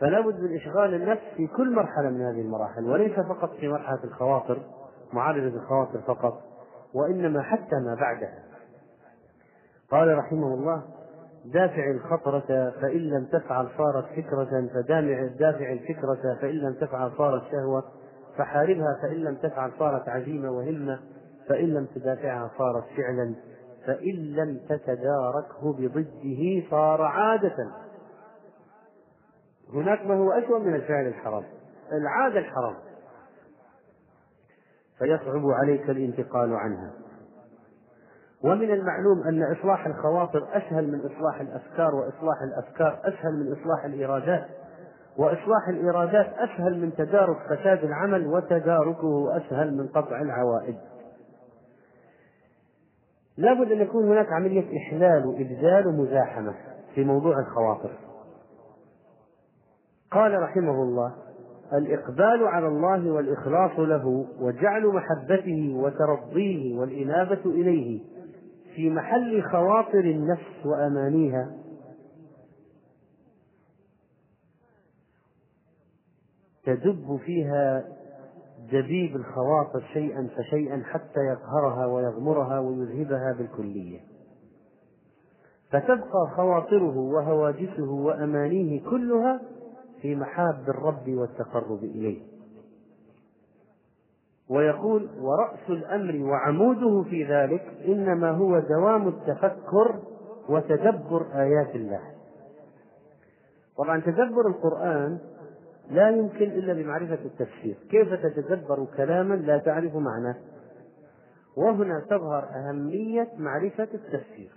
[0.01, 4.05] فلا بد من إشغال النفس في كل مرحلة من هذه المراحل وليس فقط في مرحلة
[4.05, 4.63] الخواطر
[5.13, 6.41] معالجة الخواطر فقط
[6.95, 8.54] وإنما حتى ما بعدها.
[9.95, 10.83] قال رحمه الله
[11.45, 17.85] دافع الخطرة فإن لم تفعل صارت فكرة فدامع دافع الفكرة فإن لم تفعل صارت شهوة
[18.37, 21.01] فحاربها فإن لم تفعل صارت عزيمة وهمة
[21.49, 23.35] فإن لم تدافعها صارت فعلا
[23.87, 27.71] فإن لم تتداركه بضده صار عادة.
[29.75, 31.45] هناك ما هو أسوأ من الفعل الحرام.
[31.93, 32.75] العادة الحرام.
[34.99, 37.04] فيصعب عليك الانتقال عنها.
[38.45, 44.45] ومن المعلوم أن إصلاح الخواطر أسهل من إصلاح الأفكار وإصلاح الأفكار أسهل من إصلاح الإرادات
[45.17, 50.77] وإصلاح الإرادات أسهل من تدارك فساد العمل وتداركه أسهل من قطع العوائد.
[53.37, 56.55] لابد أن يكون هناك عملية إحلال وإبدال ومزاحمة
[56.95, 57.91] في موضوع الخواطر.
[60.11, 61.13] قال رحمه الله
[61.73, 68.14] الإقبال على الله والإخلاص له وجعل محبته وترضيه والإنابة إليه
[68.77, 71.57] في محل خواطر النفس وأمانيها.
[76.65, 77.85] تدب فيها
[78.73, 84.01] دبيب الخواطر شيئا فشيئا حتى يقهرها ويغمرها ويذهبها بالكلية.
[85.71, 89.41] فتبقى خواطره وهواجسه وأمانيه كلها
[90.01, 92.34] في محاب الرب والتقرب إليه.
[94.51, 100.01] ويقول ورأس الأمر وعموده في ذلك إنما هو دوام التفكر
[100.49, 102.01] وتدبر آيات الله.
[103.79, 105.19] طبعا تدبر القرآن
[105.91, 107.77] لا يمكن إلا بمعرفة التفسير.
[107.91, 110.37] كيف تتدبر كلاما لا تعرف معناه؟
[111.57, 114.53] وهنا تظهر أهمية معرفة التفسير.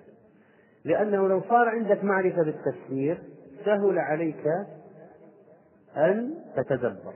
[0.85, 3.23] لأنه لو صار عندك معرفة بالتفسير
[3.65, 4.47] سهل عليك
[5.97, 7.13] أن تتدبر.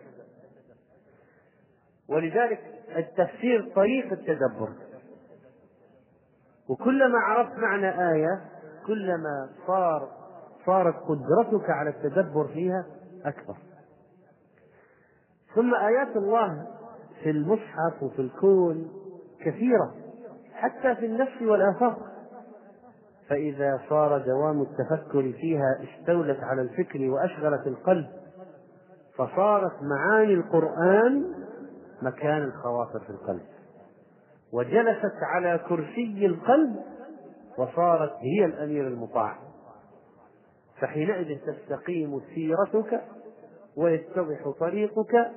[2.12, 2.60] ولذلك
[2.98, 4.70] التفسير طريق التدبر.
[6.70, 8.42] وكلما عرفت معنى آية
[8.88, 10.10] كلما صار
[10.66, 12.86] صارت قدرتك على التدبر فيها
[13.26, 13.56] أكبر.
[15.56, 16.68] ثم آيات الله
[17.24, 18.92] في المصحف وفي الكون
[19.46, 19.96] كثيرة
[20.54, 21.98] حتى في النفس والآفاق
[23.30, 28.08] فإذا صار دوام التفكر فيها استولت على الفكر وأشغلت القلب
[29.16, 31.34] فصارت معاني القرآن
[32.02, 33.42] مكان الخواطر في القلب.
[34.54, 36.76] وجلست على كرسي القلب
[37.58, 39.38] وصارت هي الأمير المطاع.
[40.82, 43.02] فحينئذ تستقيم سيرتك
[43.78, 45.32] ويتضح طريقك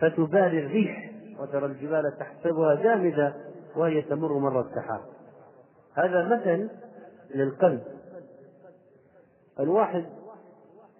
[0.00, 3.34] فتباري الريح وترى الجبال تحسبها جامدة
[3.76, 5.00] وهي تمر مر السحاب.
[5.94, 6.70] هذا مثل
[7.34, 7.82] للقلب.
[9.60, 10.04] الواحد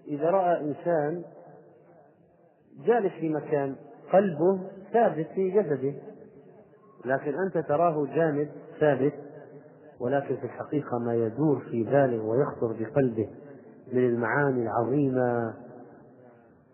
[0.09, 1.25] إذا رأى إنسان
[2.87, 3.77] جالس في مكان
[4.13, 4.61] قلبه
[4.93, 5.95] ثابت في جسده.
[7.05, 8.49] لكن أنت تراه جامد
[8.81, 9.13] ثابت.
[10.01, 13.29] ولكن في الحقيقة ما يدور في باله ويخطر بقلبه
[13.93, 15.55] من المعاني العظيمة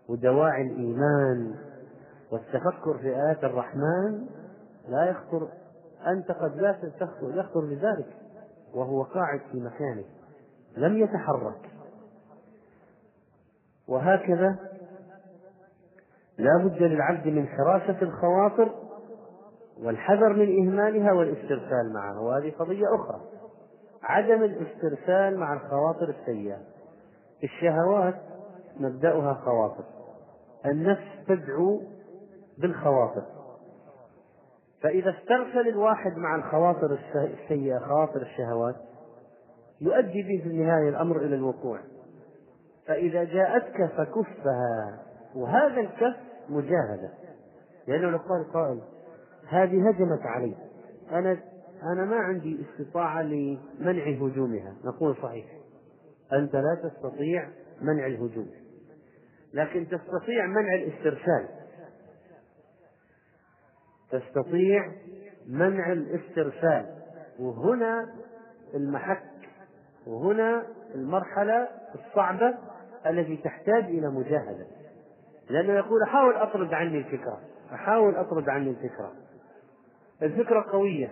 [0.09, 1.55] ودواعي الإيمان
[2.31, 4.25] والتفكر في آيات الرحمن
[4.89, 5.47] لا يخطر.
[6.07, 8.07] أنت قد لا تخطر يخطر بذلك
[8.73, 10.03] وهو قاعد في مكانه
[10.77, 11.69] لم يتحرك.
[13.87, 14.55] وهكذا
[16.37, 18.71] لا بد للعبد من حراسة الخواطر
[19.83, 23.21] والحذر من إهمالها والاسترسال معها وهذه قضية أخرى.
[24.03, 26.57] عدم الاسترسال مع الخواطر السيئة.
[27.43, 28.15] الشهوات
[28.79, 29.83] مبدأها خواطر.
[30.65, 31.81] النفس تدعو
[32.57, 33.23] بالخواطر.
[34.81, 38.75] فإذا استرسل الواحد مع الخواطر السيئة خواطر الشهوات
[39.81, 41.79] يؤدي به في النهاية الأمر إلى الوقوع.
[42.87, 45.04] فإذا جاءتك فكفها.
[45.35, 46.15] وهذا الكف
[46.49, 47.09] مجاهدة.
[47.87, 48.81] لأنه لو قال قائل
[49.47, 50.55] هذه هجمت علي.
[51.11, 51.37] أنا
[51.83, 54.75] أنا ما عندي استطاعة لمنع هجومها.
[54.85, 55.45] نقول صحيح.
[56.33, 57.49] أنت لا تستطيع
[57.81, 58.49] منع الهجوم.
[59.53, 61.47] لكن تستطيع منع الاسترسال.
[64.11, 64.91] تستطيع
[65.47, 66.95] منع الاسترسال.
[67.39, 68.13] وهنا
[68.73, 69.23] المحك
[70.07, 70.63] وهنا
[70.95, 72.55] المرحلة الصعبة
[73.05, 74.65] التي تحتاج إلى مجاهدة.
[75.49, 77.39] لأنه يقول أحاول أطرد عني الفكرة.
[77.73, 79.11] أحاول أطرد عني الفكرة.
[80.21, 81.11] الفكرة قوية.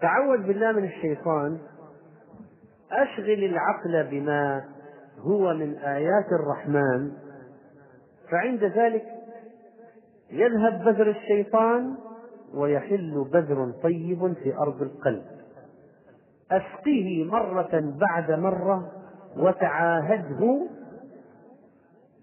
[0.00, 1.58] تعوذ بالله من الشيطان.
[2.92, 4.64] أشغل العقل بما
[5.18, 7.12] هو من آيات الرحمن.
[8.30, 9.04] فعند ذلك
[10.30, 11.96] يذهب بذر الشيطان
[12.54, 15.24] ويحل بذر طيب في أرض القلب.
[16.50, 18.92] أسقيه مرة بعد مرة
[19.36, 20.66] وتعاهده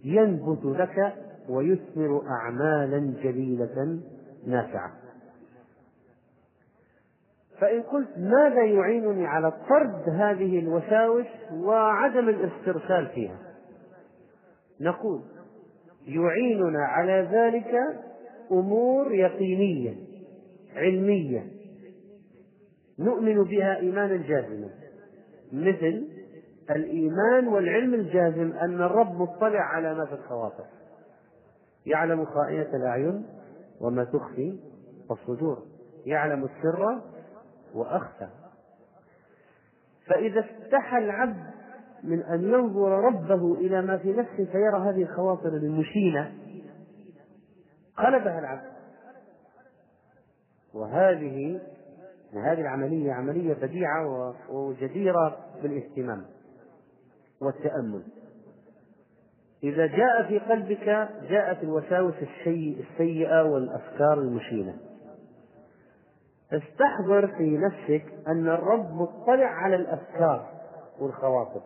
[0.03, 1.13] ينبت لك
[1.49, 3.99] ويثمر أعمالا جليلة
[4.47, 4.91] نافعة.
[7.59, 13.37] فإن قلت ماذا يعينني على طرد هذه الوساوس وعدم الاسترسال فيها؟
[14.81, 15.21] نقول
[16.07, 17.75] يعيننا على ذلك
[18.51, 19.95] أمور يقينية
[20.75, 21.45] علمية.
[22.99, 24.69] نؤمن بها إيمانا جازما.
[25.53, 26.07] مثل
[26.69, 30.65] الإيمان والعلم الجازم أن الرب مطلع على ما في الخواطر.
[31.85, 33.25] يعلم خائنة الأعين
[33.81, 34.59] وما تخفي
[35.11, 35.63] الصدور.
[36.05, 37.01] يعلم السر
[37.73, 38.27] وأخفى.
[40.07, 41.49] فإذا استحى العبد
[42.03, 46.33] من أن ينظر ربه إلى ما في نفسه فيرى هذه الخواطر المشينة
[47.97, 48.69] قلبها العبد.
[50.73, 51.61] وهذه
[52.33, 56.25] هذه العملية عملية بديعة وجديرة بالاهتمام.
[57.41, 58.03] والتأمل.
[59.63, 62.13] إذا جاء في قلبك جاءت الوساوس
[62.47, 64.77] السيئة والأفكار المشينة.
[66.51, 70.49] استحضر في نفسك أن الرب مطلع على الأفكار
[70.99, 71.61] والخواطر.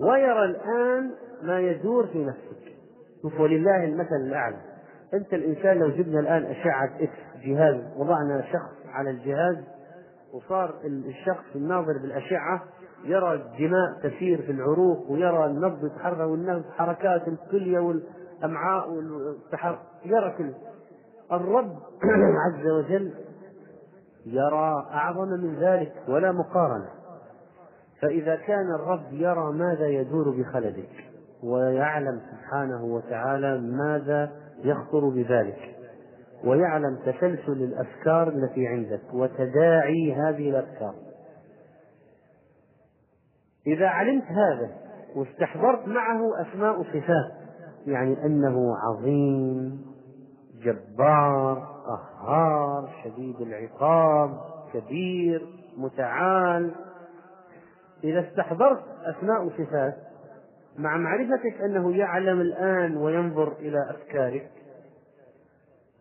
[0.00, 2.74] ويرى الآن ما يدور في نفسك.
[3.22, 4.60] شوف ولله المثل الأعلى.
[5.14, 9.56] أنت الإنسان لو جبنا الآن أشعة إكس جهاز وضعنا شخص على الجهاز
[10.32, 12.62] وصار الشخص الناظر بالأشعة
[13.04, 20.52] يرى الدماء تسير في العروق ويرى النبض يتحرك والنبض حركات الكلية والأمعاء والتحرك يرى كل.
[21.32, 21.76] الرب
[22.46, 23.12] عز وجل
[24.26, 26.88] يرى أعظم من ذلك ولا مقارنة.
[28.02, 30.90] فإذا كان الرب يرى ماذا يدور بخلدك
[31.42, 34.30] ويعلم سبحانه وتعالى ماذا
[34.64, 35.74] يخطر بذلك
[36.44, 40.94] ويعلم تسلسل الأفكار التي عندك وتداعي هذه الأفكار.
[43.66, 44.70] إذا علمت هذا
[45.16, 47.32] واستحضرت معه أسماء صفات
[47.86, 49.84] يعني أنه عظيم
[50.64, 54.40] جبار قهار شديد العقاب
[54.72, 55.46] كبير
[55.76, 56.74] متعال.
[58.04, 59.94] إذا استحضرت أسماء صفات
[60.78, 64.50] مع معرفتك أنه يعلم الآن وينظر إلى أفكارك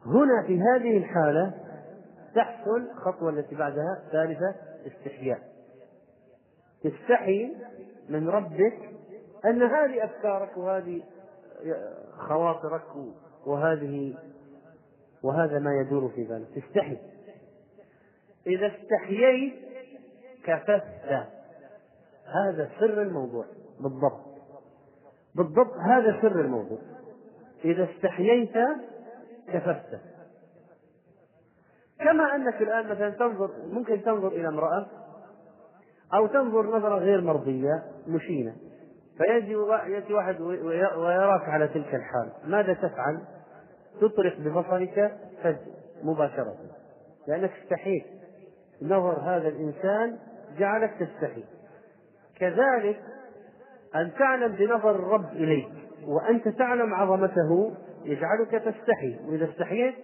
[0.06, 1.54] هنا في هذه الحالة
[2.36, 4.56] تحصل الخطوة التي بعدها ثالثة
[4.88, 5.53] استحياء.
[6.84, 7.56] تستحي
[8.10, 8.90] من ربك
[9.46, 11.02] أن هذه أفكارك وهذه
[12.18, 12.84] خواطرك
[13.46, 14.16] وهذه
[15.24, 16.98] وهذا ما يدور في بالك تستحي.
[18.48, 19.54] إذا استحييت
[20.44, 21.28] كففت.
[22.26, 23.46] هذا سر الموضوع.
[23.80, 24.22] بالضبط.
[25.36, 26.80] بالضبط هذا سر الموضوع.
[27.66, 28.54] إذا استحييت
[29.48, 30.00] كففت.
[32.00, 34.88] كما أنك الآن مثلا تنظر ممكن تنظر إلى امرأة
[36.14, 38.56] أو تنظر نظرة غير مرضية مشينة.
[39.18, 39.54] فيجي
[39.88, 40.42] يأتي واحد
[40.98, 42.32] ويراك على تلك الحال.
[42.46, 43.22] ماذا تفعل؟
[44.02, 45.12] تطرق ببصرك
[46.04, 46.56] مباشرة.
[47.28, 48.06] لأنك استحيت.
[48.82, 50.18] نظر هذا الإنسان
[50.58, 51.44] جعلك تستحي.
[52.40, 53.00] كذلك
[53.96, 55.70] أن تعلم بنظر الرب إليك.
[56.08, 59.20] وأنت تعلم عظمته يجعلك تستحي.
[59.28, 59.96] وإذا استحييت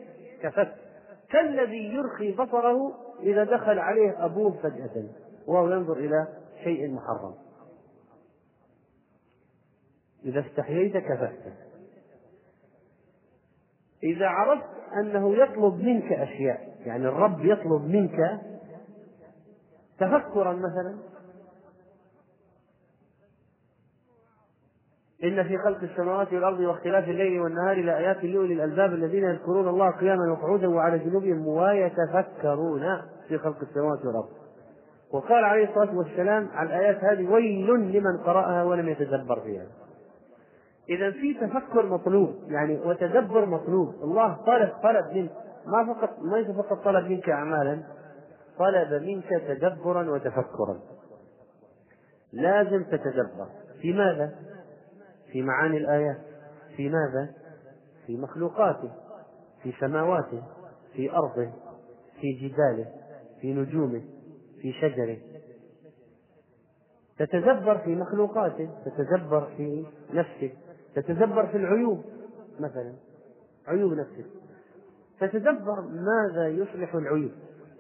[0.42, 0.72] كفت.
[1.32, 5.04] كالذي يرخي بصره إذا دخل عليه أبوه فجأة.
[5.50, 6.28] وهو ينظر إلى
[6.64, 7.36] شيء محرم.
[10.26, 11.54] إذا استحييت كفت
[14.04, 14.70] إذا عرفت
[15.02, 18.42] أنه يطلب منك أشياء يعني الرب يطلب منك
[20.00, 20.98] تفكرا مثلا.
[25.24, 30.32] إن في خلق السماوات والأرض واختلاف الليل والنهار لآيات لأولي الألباب الذين يذكرون الله قياما
[30.32, 32.82] وقعودا وعلى جنوبهم ويتفكرون
[33.28, 34.30] في خلق السماوات والأرض.
[35.14, 39.66] وقال عليه الصلاة والسلام على الآيات هذه ويل لمن قرأها ولم يتدبر فيها.
[40.90, 43.96] إذا في تفكر مطلوب يعني وتدبر مطلوب.
[44.04, 45.32] الله طلب طلب منك.
[45.66, 47.84] ما فقط ليس فقط طلب منك أعمالا
[48.58, 50.80] طلب منك تدبرا وتفكرا.
[52.34, 53.48] لازم تتدبر.
[53.82, 54.36] في ماذا؟
[55.32, 56.18] في معاني الآيات.
[56.76, 57.30] في ماذا؟
[58.06, 58.92] في مخلوقاته.
[59.64, 60.44] في سماواته.
[60.94, 61.52] في أرضه.
[62.22, 62.86] في جباله.
[63.42, 64.02] في نجومه.
[64.62, 65.18] في شجره
[67.18, 70.54] تتدبر في مخلوقاته تتدبر في نفسك
[70.96, 72.04] تتدبر في العيوب
[72.60, 72.94] مثلا
[73.68, 74.26] عيوب نفسك.
[75.20, 77.32] تتدبر ماذا يصلح العيوب؟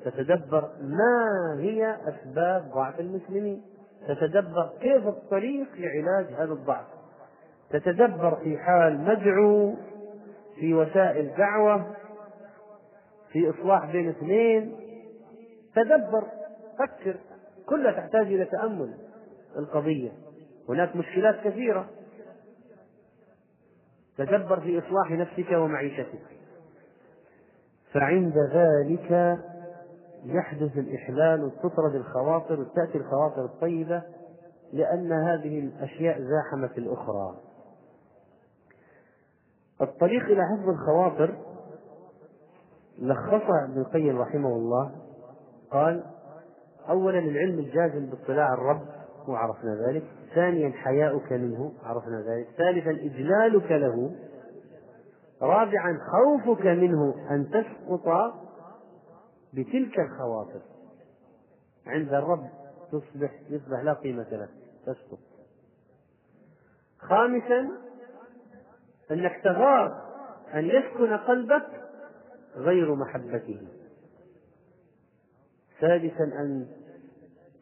[0.05, 3.61] تتدبر ما هي أسباب ضعف المسلمين.
[4.07, 6.85] تتدبر كيف الطريق لعلاج هذا الضعف.
[7.69, 9.75] تتدبر في حال مدعو
[10.59, 11.95] في وسائل دعوة
[13.31, 14.75] في إصلاح بين اثنين.
[15.75, 16.23] تدبر
[16.79, 17.17] فكر
[17.65, 18.93] كلها تحتاج إلى تأمل
[19.57, 20.11] القضية.
[20.69, 21.89] هناك مشكلات كثيرة.
[24.17, 26.21] تدبر في إصلاح نفسك ومعيشتك.
[27.93, 29.39] فعند ذلك
[30.25, 34.03] يحدث الإحلال وتطرد الخواطر وتأتي الخواطر الطيبة
[34.73, 37.35] لأن هذه الأشياء زاحمت الأخرى.
[39.81, 41.35] الطريق إلى حفظ الخواطر
[42.99, 44.91] لخصها ابن القيم رحمه الله
[45.71, 46.03] قال
[46.89, 48.81] أولا العلم الجازم باطلاع الرب
[49.27, 50.03] وعرفنا ذلك.
[50.35, 52.47] ثانيا حياؤك منه عرفنا ذلك.
[52.57, 54.15] ثالثا إجلالك له.
[55.41, 58.33] رابعا خوفك منه أن تسقط
[59.53, 60.61] بتلك الخواطر.
[61.87, 62.49] عند الرب
[62.91, 64.49] تصبح يصبح لا قيمة لك
[64.85, 65.19] تسقط.
[66.99, 67.69] خامسا
[69.11, 70.01] أنك تغار
[70.53, 71.67] أن يسكن قلبك
[72.55, 73.67] غير محبته.
[75.81, 76.67] سادسا أن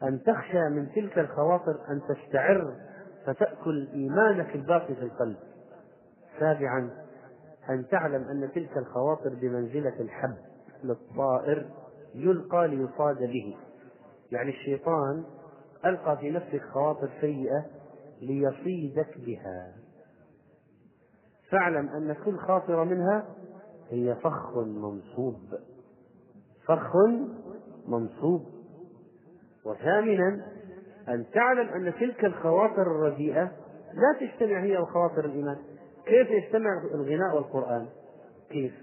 [0.02, 2.74] أن تخشى من تلك الخواطر أن تستعر
[3.26, 5.36] فتأكل إيمانك الباقي في القلب.
[6.38, 6.90] سابعا
[7.70, 10.36] أن تعلم أن تلك الخواطر بمنزلة الحب
[10.84, 11.66] للطائر
[12.14, 13.56] يلقى ليصاد به.
[14.32, 15.24] يعني الشيطان
[15.84, 17.64] ألقى في نفسك خواطر سيئة
[18.22, 19.72] ليصيدك بها.
[21.50, 23.26] فاعلم أن كل خاطرة منها
[23.90, 25.40] هي فخ منصوب.
[26.66, 26.96] فخ
[27.88, 28.57] منصوب.
[29.68, 30.46] وثامنا
[31.08, 33.52] أن تعلم أن تلك الخواطر الرديئة
[33.94, 35.56] لا تجتمع هي وخواطر الإيمان.
[36.06, 37.86] كيف يجتمع الغناء والقرآن؟
[38.50, 38.74] كيف؟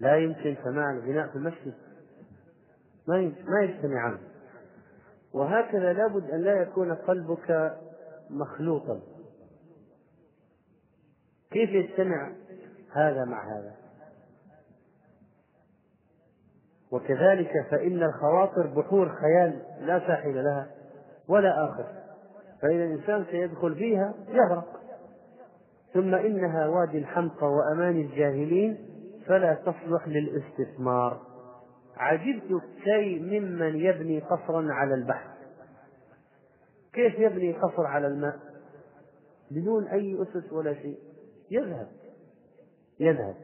[0.00, 1.74] لا يمكن سماع الغناء في المسجد.
[3.08, 4.18] ما ما يجتمعان
[5.32, 7.78] وهكذا لابد أن لا يكون قلبك
[8.30, 9.00] مخلوطا.
[11.50, 12.32] كيف يجتمع
[12.92, 13.81] هذا مع هذا؟
[16.92, 20.70] وكذلك فإن الخواطر بحور خيال لا ساحل لها
[21.28, 21.84] ولا آخر.
[22.62, 24.80] فإذا الإنسان سيدخل فيها يغرق.
[25.94, 28.88] ثم إنها وادي الحمقى وأمان الجاهلين
[29.26, 31.20] فلا تصلح للاستثمار.
[31.96, 35.30] عجبت كي ممن يبني قصرا على البحر؟
[36.92, 38.38] كيف يبني قصر على الماء؟
[39.50, 40.98] بدون أي أسس ولا شيء.
[41.50, 41.88] يذهب.
[43.00, 43.34] يذهب.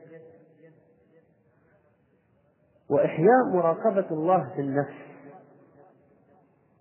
[2.90, 5.08] وإحياء مراقبة الله في النفس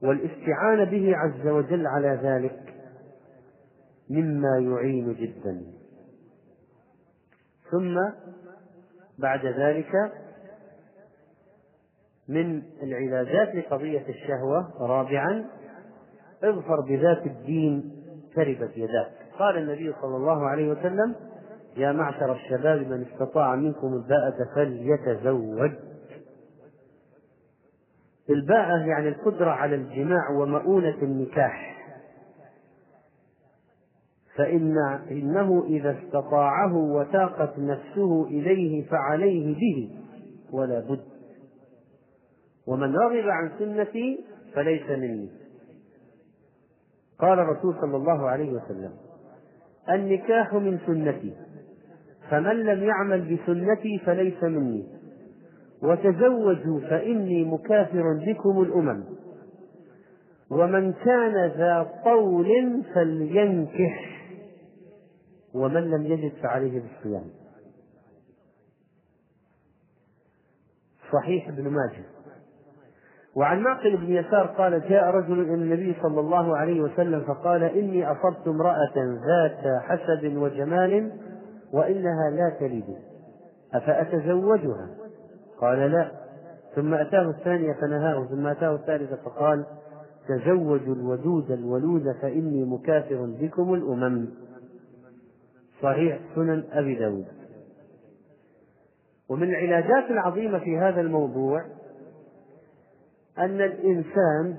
[0.03, 2.73] والاستعانة به عز وجل على ذلك
[4.09, 5.61] مما يعين جدا.
[7.71, 7.95] ثم
[9.19, 9.91] بعد ذلك
[12.29, 15.45] من العلاجات لقضية الشهوة رابعا
[16.43, 18.03] اظفر بذات الدين
[18.35, 19.11] تربت يداك.
[19.39, 21.15] قال النبي صلى الله عليه وسلم
[21.77, 25.71] يا معشر الشباب من استطاع منكم الباءة فليتزوج.
[28.29, 31.77] الباءة يعني القدرة على الجماع ومؤونة النكاح.
[34.35, 34.77] فإن
[35.11, 39.89] إنه إذا استطاعه وتاقت نفسه إليه فعليه به
[40.51, 41.03] ولا بد.
[42.67, 45.29] ومن رغب عن سنتي فليس مني.
[47.19, 48.93] قال الرسول صلى الله عليه وسلم
[49.89, 51.33] النكاح من سنتي
[52.29, 54.96] فمن لم يعمل بسنتي فليس مني.
[55.83, 59.03] وتزوجوا فإني مكافر بكم الأمم.
[60.51, 62.47] ومن كان ذا طول
[62.93, 64.17] فلينكح
[65.53, 67.25] ومن لم يجد فعليه بالصيام.
[71.13, 72.03] صحيح ابن ماجه.
[73.35, 78.11] وعن معقل بن يسار قال جاء رجل إلى النبي صلى الله عليه وسلم فقال إني
[78.11, 81.11] أصبت امرأة ذات حسب وجمال
[81.73, 82.97] وإنها لا تلد.
[83.73, 85.06] أفأتزوجها؟
[85.61, 86.11] قال لا.
[86.75, 89.65] ثم أتاه الثانية فنهاه ثم أتاه الثالثه فقال
[90.27, 94.27] تزوجوا الودود الولود فإني مكافر بكم الأمم.
[95.81, 97.25] صحيح سنن أبي داود.
[99.29, 101.65] ومن العلاجات العظيمة في هذا الموضوع
[103.37, 104.57] أن الإنسان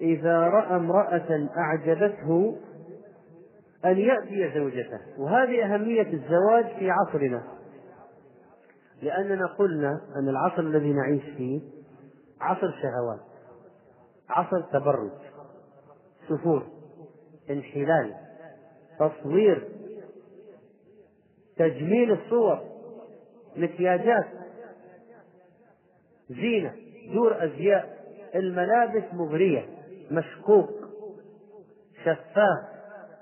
[0.00, 2.56] إذا رأى امرأة أعجبته
[3.84, 7.42] أن يأتي زوجته وهذه أهمية الزواج في عصرنا.
[9.02, 11.60] لأننا قلنا أن العصر الذي نعيش فيه
[12.40, 13.20] عصر شهوات
[14.28, 15.10] عصر تبرج
[16.28, 16.66] سفور
[17.50, 18.14] انحلال
[18.98, 19.68] تصوير
[21.56, 22.60] تجميل الصور
[23.56, 24.26] مكياجات
[26.30, 26.74] زينة
[27.14, 28.02] دور أزياء
[28.34, 29.66] الملابس مغرية
[30.10, 30.70] مشكوك
[32.04, 32.64] شفاف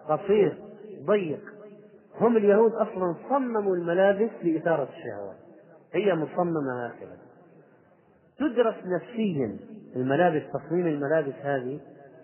[0.09, 0.59] قصير
[1.05, 1.41] ضيق.
[2.21, 5.40] هم اليهود أصلا صمموا الملابس لإثارة الشهوات.
[5.95, 7.19] هي مصممة هكذا.
[8.39, 9.59] تدرس نفسيا
[9.97, 11.81] الملابس تصميم الملابس هذه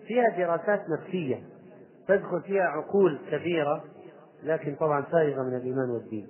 [0.07, 1.43] فيها دراسات نفسية
[2.07, 3.83] تدخل فيها عقول كبيرة
[4.43, 6.27] لكن طبعا فارغة من الإيمان والدين.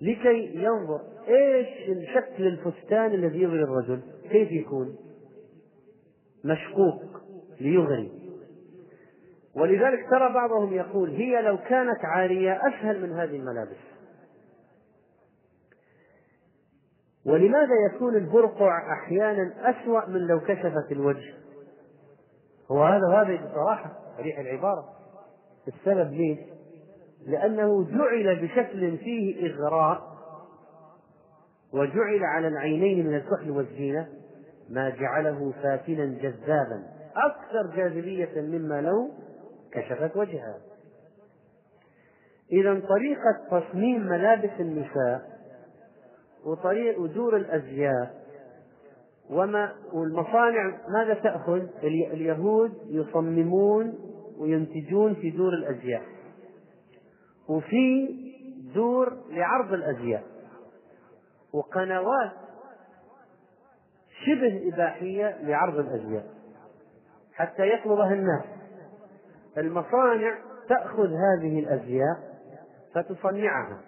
[0.00, 1.68] لكي ينظر إيش
[2.14, 4.00] شكل الفستان الذي يغري الرجل؟
[4.30, 4.96] كيف يكون؟
[6.44, 7.02] مشقوق
[7.60, 8.12] ليغري.
[9.54, 13.91] ولذلك ترى بعضهم يقول هي لو كانت عارية أسهل من هذه الملابس.
[17.26, 21.34] ولماذا يكون البرقع أحيانا أسوأ من لو كشفت الوجه؟
[22.70, 24.84] هو هذا هذا بصراحة صريح العبارة.
[25.68, 26.38] السبب ليش؟
[27.26, 30.12] لأنه جعل بشكل فيه إغراء
[31.72, 34.08] وجعل على العينين من الكحل والزينة
[34.70, 36.82] ما جعله فاتنا جذابا
[37.16, 39.10] أكثر جاذبية مما لو
[39.72, 40.58] كشفت وجهها
[42.52, 45.31] إذا طريقة تصميم ملابس النساء
[46.46, 48.22] وطريق ودور الأزياء.
[49.30, 53.98] وما والمصانع ماذا تأخذ؟ اليهود يصممون
[54.38, 56.02] وينتجون في دور الأزياء.
[57.48, 58.08] وفي
[58.74, 60.22] دور لعرض الأزياء.
[61.52, 62.32] وقنوات
[64.26, 66.26] شبه إباحية لعرض الأزياء.
[67.34, 68.44] حتى يطلبها الناس.
[69.58, 70.38] المصانع
[70.68, 72.32] تأخذ هذه الأزياء
[72.94, 73.80] فتصنعها.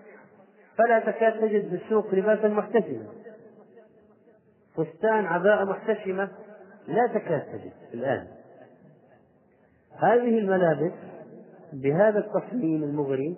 [0.79, 3.07] فلا تكاد تجد في السوق لباسا محتشما.
[4.77, 6.29] فستان عباءة محتشمة
[6.89, 8.27] لا تكاد تجد الآن.
[9.99, 10.93] هذه الملابس
[11.73, 13.37] بهذا التصميم المغري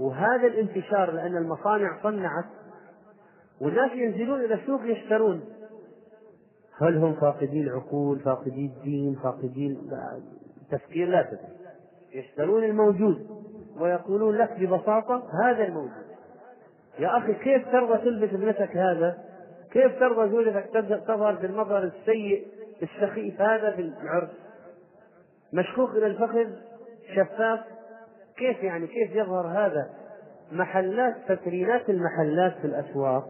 [0.00, 2.44] وهذا الانتشار لأن المصانع صنعت
[3.60, 5.44] والناس ينزلون إلى السوق يشترون.
[6.80, 9.78] هل هم فاقدي العقول فاقدي الدين فاقدي
[10.70, 11.58] تفكير؟ لا تدري.
[12.14, 13.26] يشترون الموجود
[13.80, 16.07] ويقولون لك ببساطة هذا الموجود.
[16.98, 19.18] يا أخي كيف ترضى تلبس ابنتك هذا؟
[19.70, 20.68] كيف ترضى زوجتك
[21.06, 22.46] تظهر بالمظهر السيء
[22.82, 24.30] السخيف هذا في العرس؟
[25.52, 26.46] مشكوك إلى الفخذ؟
[27.14, 27.60] شفاف؟
[28.36, 29.90] كيف يعني؟ كيف يظهر هذا؟
[30.52, 33.24] محلات فترينات المحلات في الأسواق.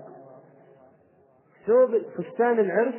[1.66, 2.94] ثوب فستان العرس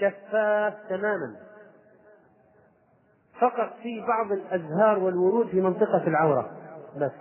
[0.00, 1.36] شفاف تماما.
[3.40, 6.50] فقط في بعض الأزهار والورود في منطقة العورة
[6.96, 7.12] بس.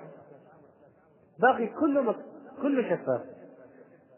[1.39, 2.15] باقي كله.
[2.61, 3.21] كله شفاف.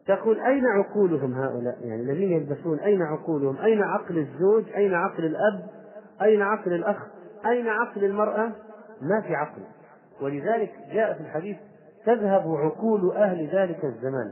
[0.07, 5.67] تقول أين عقولهم هؤلاء؟ يعني الذين يلبسون أين عقولهم؟ أين عقل الزوج؟ أين عقل الأب؟
[6.21, 6.97] أين عقل الأخ؟
[7.45, 8.51] أين عقل المرأة؟
[9.01, 9.61] ما في عقل.
[10.21, 11.57] ولذلك جاء في الحديث
[12.05, 14.31] تذهب عقول أهل ذلك الزمان.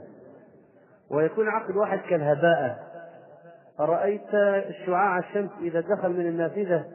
[1.11, 2.90] ويكون عقل واحد كالهباء.
[3.80, 4.31] أرأيت
[4.86, 6.86] شعاع الشمس إذا دخل من النافذة؟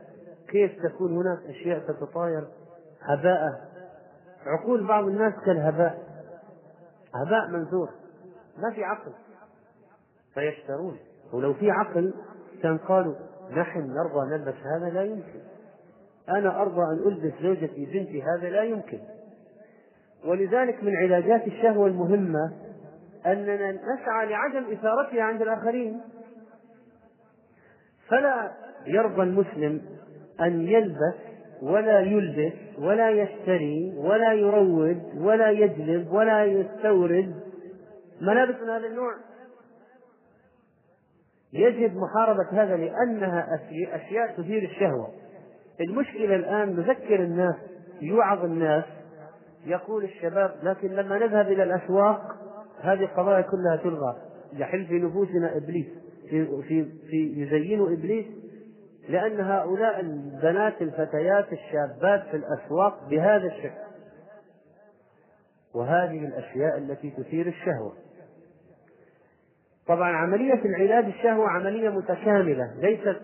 [0.48, 2.44] كيف تكون هناك أشياء تتطاير.
[3.02, 3.60] هباء.
[4.46, 6.03] عقول بعض الناس كالهباء.
[7.14, 7.90] هباء منثور.
[8.58, 9.12] ما في عقل.
[10.34, 10.98] فيشترون.
[11.32, 12.14] ولو في عقل
[12.62, 13.14] كان قالوا
[13.50, 15.40] نحن نرضى نلبس هذا لا يمكن.
[16.28, 18.98] أنا أرضى أن ألبس زوجتي بنتي هذا لا يمكن.
[20.24, 22.52] ولذلك من علاجات الشهوة المهمة
[23.26, 26.00] أننا نسعى لعدم إثارتها عند الآخرين.
[28.08, 28.52] فلا
[28.86, 29.82] يرضى المسلم
[30.40, 31.33] أن يلبس
[31.64, 37.34] ولا يلبس ولا يشتري ولا يروج ولا يجلب ولا يستورد.
[38.20, 39.14] ملابس من هذا النوع.
[41.52, 43.60] يجب محاربة هذا لأنها
[43.92, 45.08] أشياء تثير الشهوة.
[45.80, 47.54] المشكلة الآن نذكر الناس
[48.02, 48.84] يوعظ الناس.
[49.66, 52.20] يقول الشباب لكن لما نذهب إلى الأسواق
[52.80, 54.16] هذه القضايا كلها تلغى.
[54.52, 55.86] يحل في نفوسنا إبليس.
[56.30, 58.26] في, في, في يزين إبليس
[59.08, 63.84] لأن هؤلاء البنات الفتيات الشابات في الأسواق بهذا الشكل.
[65.74, 67.92] وهذه الأشياء التي تثير الشهوة.
[69.86, 72.74] طبعا عملية العلاج الشهوة عملية متكاملة.
[72.78, 73.22] ليست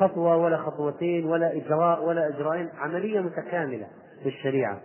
[0.00, 3.86] خطوة ولا خطوتين ولا إجراء ولا إجراءين عملية متكاملة
[4.22, 4.80] في الشريعة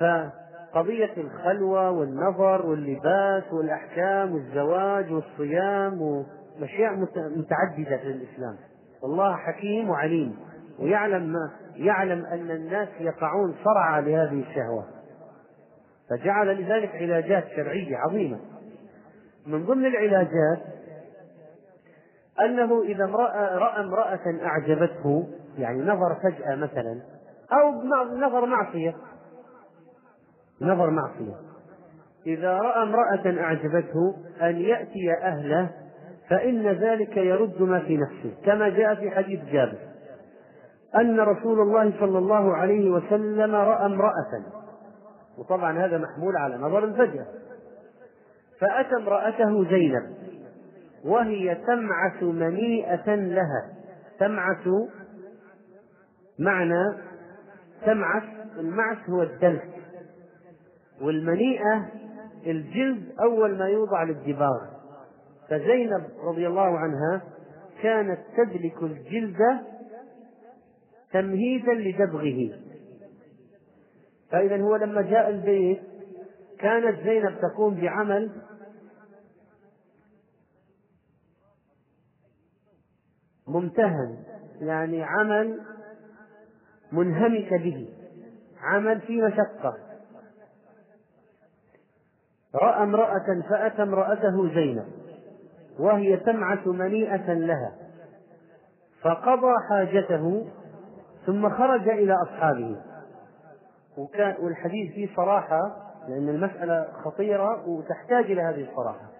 [0.00, 6.26] فقضية الخلوة والنظر واللباس والأحكام والزواج والصيام
[6.60, 8.56] وأشياء متعددة في الإسلام.
[9.02, 10.36] والله حكيم وعليم.
[10.78, 14.84] ويعلم ما يعلم أن الناس يقعون صرعى لهذه الشهوة.
[16.10, 18.38] فجعل لذلك علاجات شرعية عظيمة.
[19.46, 20.58] من ضمن العلاجات
[22.40, 25.28] أنه إذا رأى, رأى امرأة أعجبته
[25.58, 27.00] يعني نظر فجأة مثلا
[27.52, 27.82] أو
[28.16, 28.94] نظر معصية.
[30.60, 31.34] نظر معصية.
[32.26, 35.70] إذا رأى امرأة أعجبته أن يأتي أهله
[36.30, 39.78] فإن ذلك يرد ما في نفسه كما جاء في حديث جابر
[40.96, 44.44] أن رسول الله صلى الله عليه وسلم رأى امرأة.
[45.38, 47.26] وطبعا هذا محمول على نظر الفجأة
[48.60, 50.14] فأتى امرأته زينب
[51.04, 53.70] وهي تمعس منيئة لها.
[54.18, 54.68] تمعس
[56.38, 56.94] معنى
[57.86, 58.22] تمعس
[58.58, 59.68] المعس هو الدلك.
[61.02, 61.88] والمنيئة
[62.46, 64.79] الجلد أول ما يوضع للدباغ.
[65.50, 67.22] فزينب رضي الله عنها
[67.82, 69.38] كانت تدلك الجلد
[71.12, 72.60] تمهيدا لدبغه.
[74.30, 75.82] فإذا هو لما جاء البيت
[76.58, 78.30] كانت زينب تقوم بعمل
[83.48, 84.24] ممتهن
[84.60, 85.60] يعني عمل
[86.92, 87.88] منهمك به
[88.60, 89.76] عمل في مشقة.
[92.54, 94.99] رأى امرأة فأتى امرأته زينب.
[95.78, 97.72] وهي تمعث منيئة لها.
[99.02, 100.46] فقضى حاجته
[101.26, 102.76] ثم خرج إلى أصحابه.
[104.40, 105.76] والحديث فيه صراحة
[106.08, 109.10] لأن المسألة خطيرة وتحتاج إلى هذه الصراحة.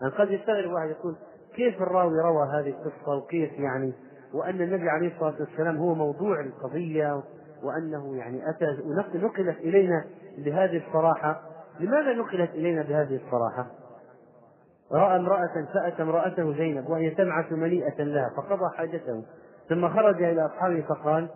[0.00, 1.16] يعني قد يستغرب واحد يقول
[1.54, 3.92] كيف الراوي روى هذه القصة وكيف يعني؟
[4.34, 7.22] وأن النبي عليه الصلاة والسلام هو موضوع القضية
[7.62, 8.66] وأنه يعني أتى
[9.14, 10.04] نقلت إلينا
[10.38, 11.40] بهذه الصراحة.
[11.80, 13.66] لماذا نقلت إلينا بهذه الصراحة؟
[14.92, 19.24] رأى امرأة فأتى امرأته زينب وهي تمعث مليئة لها فقضى حاجته.
[19.68, 21.28] ثم خرج إلى أصحابه فقال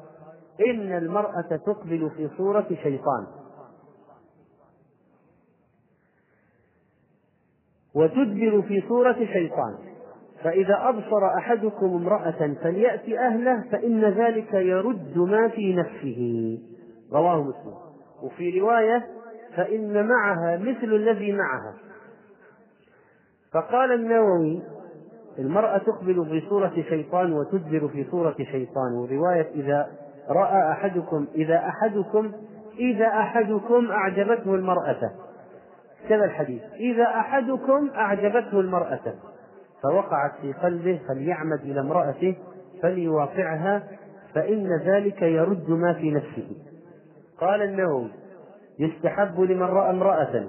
[0.69, 3.27] إن المرأة تقبل في صورة شيطان.
[7.95, 9.75] وتدبر في صورة شيطان.
[10.43, 16.59] فإذا أبصر أحدكم امرأة فليأتي أهله فإن ذلك يرد ما في نفسه.
[17.13, 17.75] رواه مسلم.
[18.23, 19.07] وفي رواية
[19.57, 21.75] فإن معها مثل الذي معها.
[23.57, 24.63] فقال النووي
[25.39, 28.93] المرأة تقبل في صورة شيطان وتدبر في صورة شيطان.
[28.93, 29.89] ورواية إذا
[30.29, 32.33] رأى أحدكم إذا أحدكم
[32.79, 35.11] إذا أحدكم أعجبته المرأة.
[36.09, 36.63] كذا الحديث.
[36.81, 39.15] إذا أحدكم أعجبته المرأة.
[39.83, 42.37] فوقعت في قلبه فليعمد إلى امرأته
[42.83, 43.83] فليواقعها
[44.35, 46.57] فإن ذلك يرد ما في نفسه.
[47.41, 48.11] قال النووي
[48.79, 50.45] يستحب لمن رأى امرأة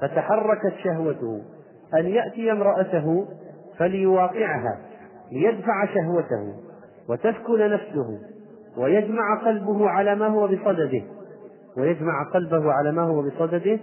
[0.00, 1.55] فتحركت شهوته.
[1.94, 3.26] أن يأتي امرأته
[3.78, 4.78] فليواقعها
[5.32, 6.54] ليدفع شهوته
[7.08, 8.18] وتسكن نفسه
[8.76, 11.02] ويجمع قلبه على ما هو بصدده.
[11.78, 13.78] ويجمع قلبه على ما هو بصدده.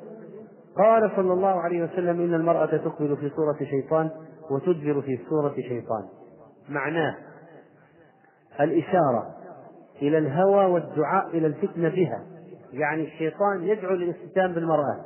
[0.78, 4.10] قال صلى الله عليه وسلم إن المرأة تقبل في صورة شيطان
[4.52, 6.04] وتدبر في صورة شيطان.
[6.70, 7.16] معناه
[8.62, 9.28] الإشارة
[10.02, 12.24] إلى الهوى والدعاء إلى الفتنة بها.
[12.74, 15.06] يعني الشيطان يدعو للاستتام بالمرأة.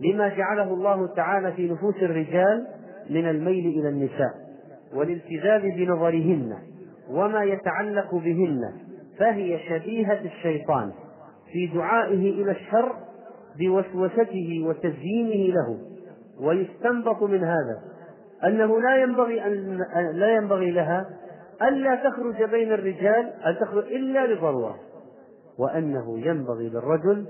[0.00, 2.66] لما جعله الله تعالى في نفوس الرجال
[3.10, 4.34] من الميل إلى النساء
[4.94, 6.56] والالتزام بنظرهن
[7.10, 8.72] وما يتعلق بهن
[9.18, 10.92] فهي شبيهة الشيطان
[11.52, 12.92] في دعائه إلى الشر
[13.58, 15.78] بوسوسته وتزيينه له.
[16.40, 17.82] ويستنبط من هذا
[18.44, 19.80] أنه لا ينبغي أن
[20.12, 21.06] لا ينبغي لها
[21.62, 24.76] ألا تخرج بين الرجال أن تخرج إلا لضرورة
[25.58, 27.26] وأنه ينبغي للرجل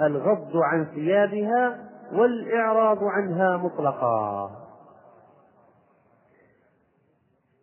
[0.00, 4.50] الغض عن ثيابها والإعراض عنها مطلقا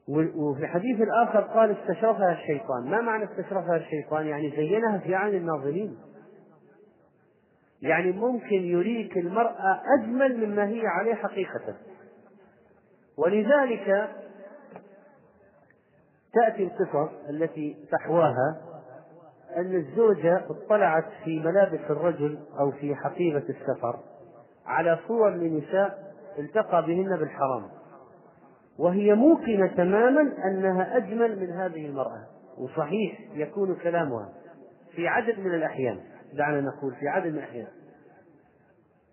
[0.08, 2.90] وفي الحديث الآخر قال استشرفها الشيطان.
[2.90, 5.98] ما معنى استشرفها الشيطان؟ يعني زينها في أعين الناظرين.
[7.82, 11.76] يعني ممكن يريك المرأة أجمل مما هي عليه حقيقة.
[13.18, 14.10] ولذلك
[16.34, 18.62] تأتي القصص التي تحواها
[19.58, 24.00] أن الزوجة اطلعت في ملابس الرجل أو في حقيبة السفر.
[24.68, 27.64] على صور لنساء التقى بهن بالحرام.
[28.80, 32.24] وهي موقنة تماما أنها أجمل من هذه المرأة.
[32.58, 34.30] وصحيح يكون كلامها
[34.96, 36.00] في عدد من الأحيان.
[36.34, 37.68] دعنا نقول في عدد من الأحيان.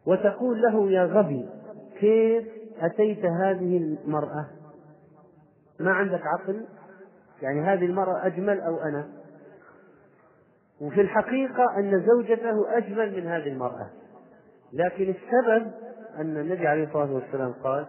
[0.07, 1.49] وتقول له يا غبي
[2.01, 2.49] كيف
[2.81, 4.47] أتيت هذه المرأة؟
[5.81, 6.67] ما عندك عقل؟
[7.43, 9.09] يعني هذه المرأة أجمل أو أنا؟
[10.81, 13.91] وفي الحقيقة أن زوجته أجمل من هذه المرأة.
[14.75, 15.73] لكن السبب
[16.17, 17.87] أن النبي عليه الصلاة والسلام قال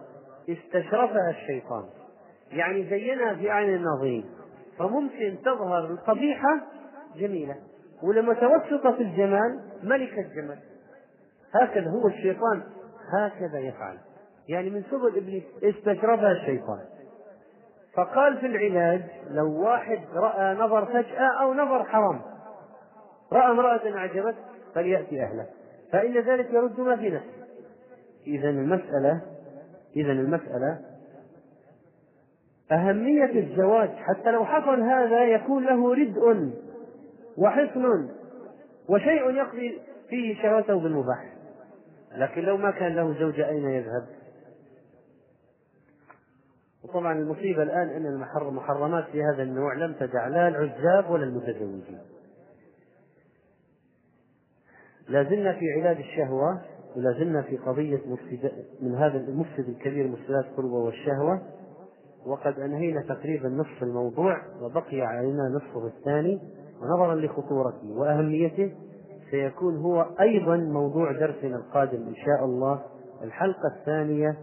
[0.48, 1.84] استشرفها الشيطان.
[2.50, 4.24] يعني زينها في أعين الناظرين.
[4.78, 6.60] فممكن تظهر القبيحة
[7.16, 7.56] جميلة.
[8.02, 10.58] ولما توسط في الجمال ملك الجمال.
[11.54, 12.62] هكذا هو الشيطان
[13.18, 13.98] هكذا يفعل.
[14.48, 16.80] يعني من سبل إبليس استشرفها الشيطان.
[17.94, 22.20] فقال في العلاج لو واحد رأى نظر فجأة أو نظر حرام.
[23.32, 24.38] رأى امرأة اعجبته
[24.74, 25.46] فليأتي أهله.
[25.92, 27.46] فإن ذلك يرد ما في نفسه
[28.26, 29.20] اذا المسألة
[29.96, 30.80] اذا المسألة
[32.72, 33.90] أهمية الزواج.
[33.90, 36.50] حتى لو حصل هذا يكون له ردء
[37.36, 38.08] وحصن
[38.88, 41.32] وشيء يقضي فيه شهوته بالمباح.
[42.16, 44.06] لكن لو ما كان له زوجة أين يذهب؟
[46.84, 51.98] وطبعا المصيبة الآن أن المحرمات في هذا النوع لم تدع لا العزاب ولا المتزوجين.
[55.08, 56.60] لا زلنا في علاج الشهوة
[56.96, 58.52] ولا زلنا في قضية مفسد
[58.82, 61.42] من هذا المفسد الكبير مفسدات القربة والشهوة
[62.26, 66.40] وقد أنهينا تقريبا نصف الموضوع وبقي علينا نصفه الثاني
[66.82, 67.90] ونظرا لخطورته.
[67.90, 68.72] وأهميته
[69.30, 72.82] سيكون هو أيضا موضوع درسنا القادم إن شاء الله
[73.22, 74.36] الحلقة الثانية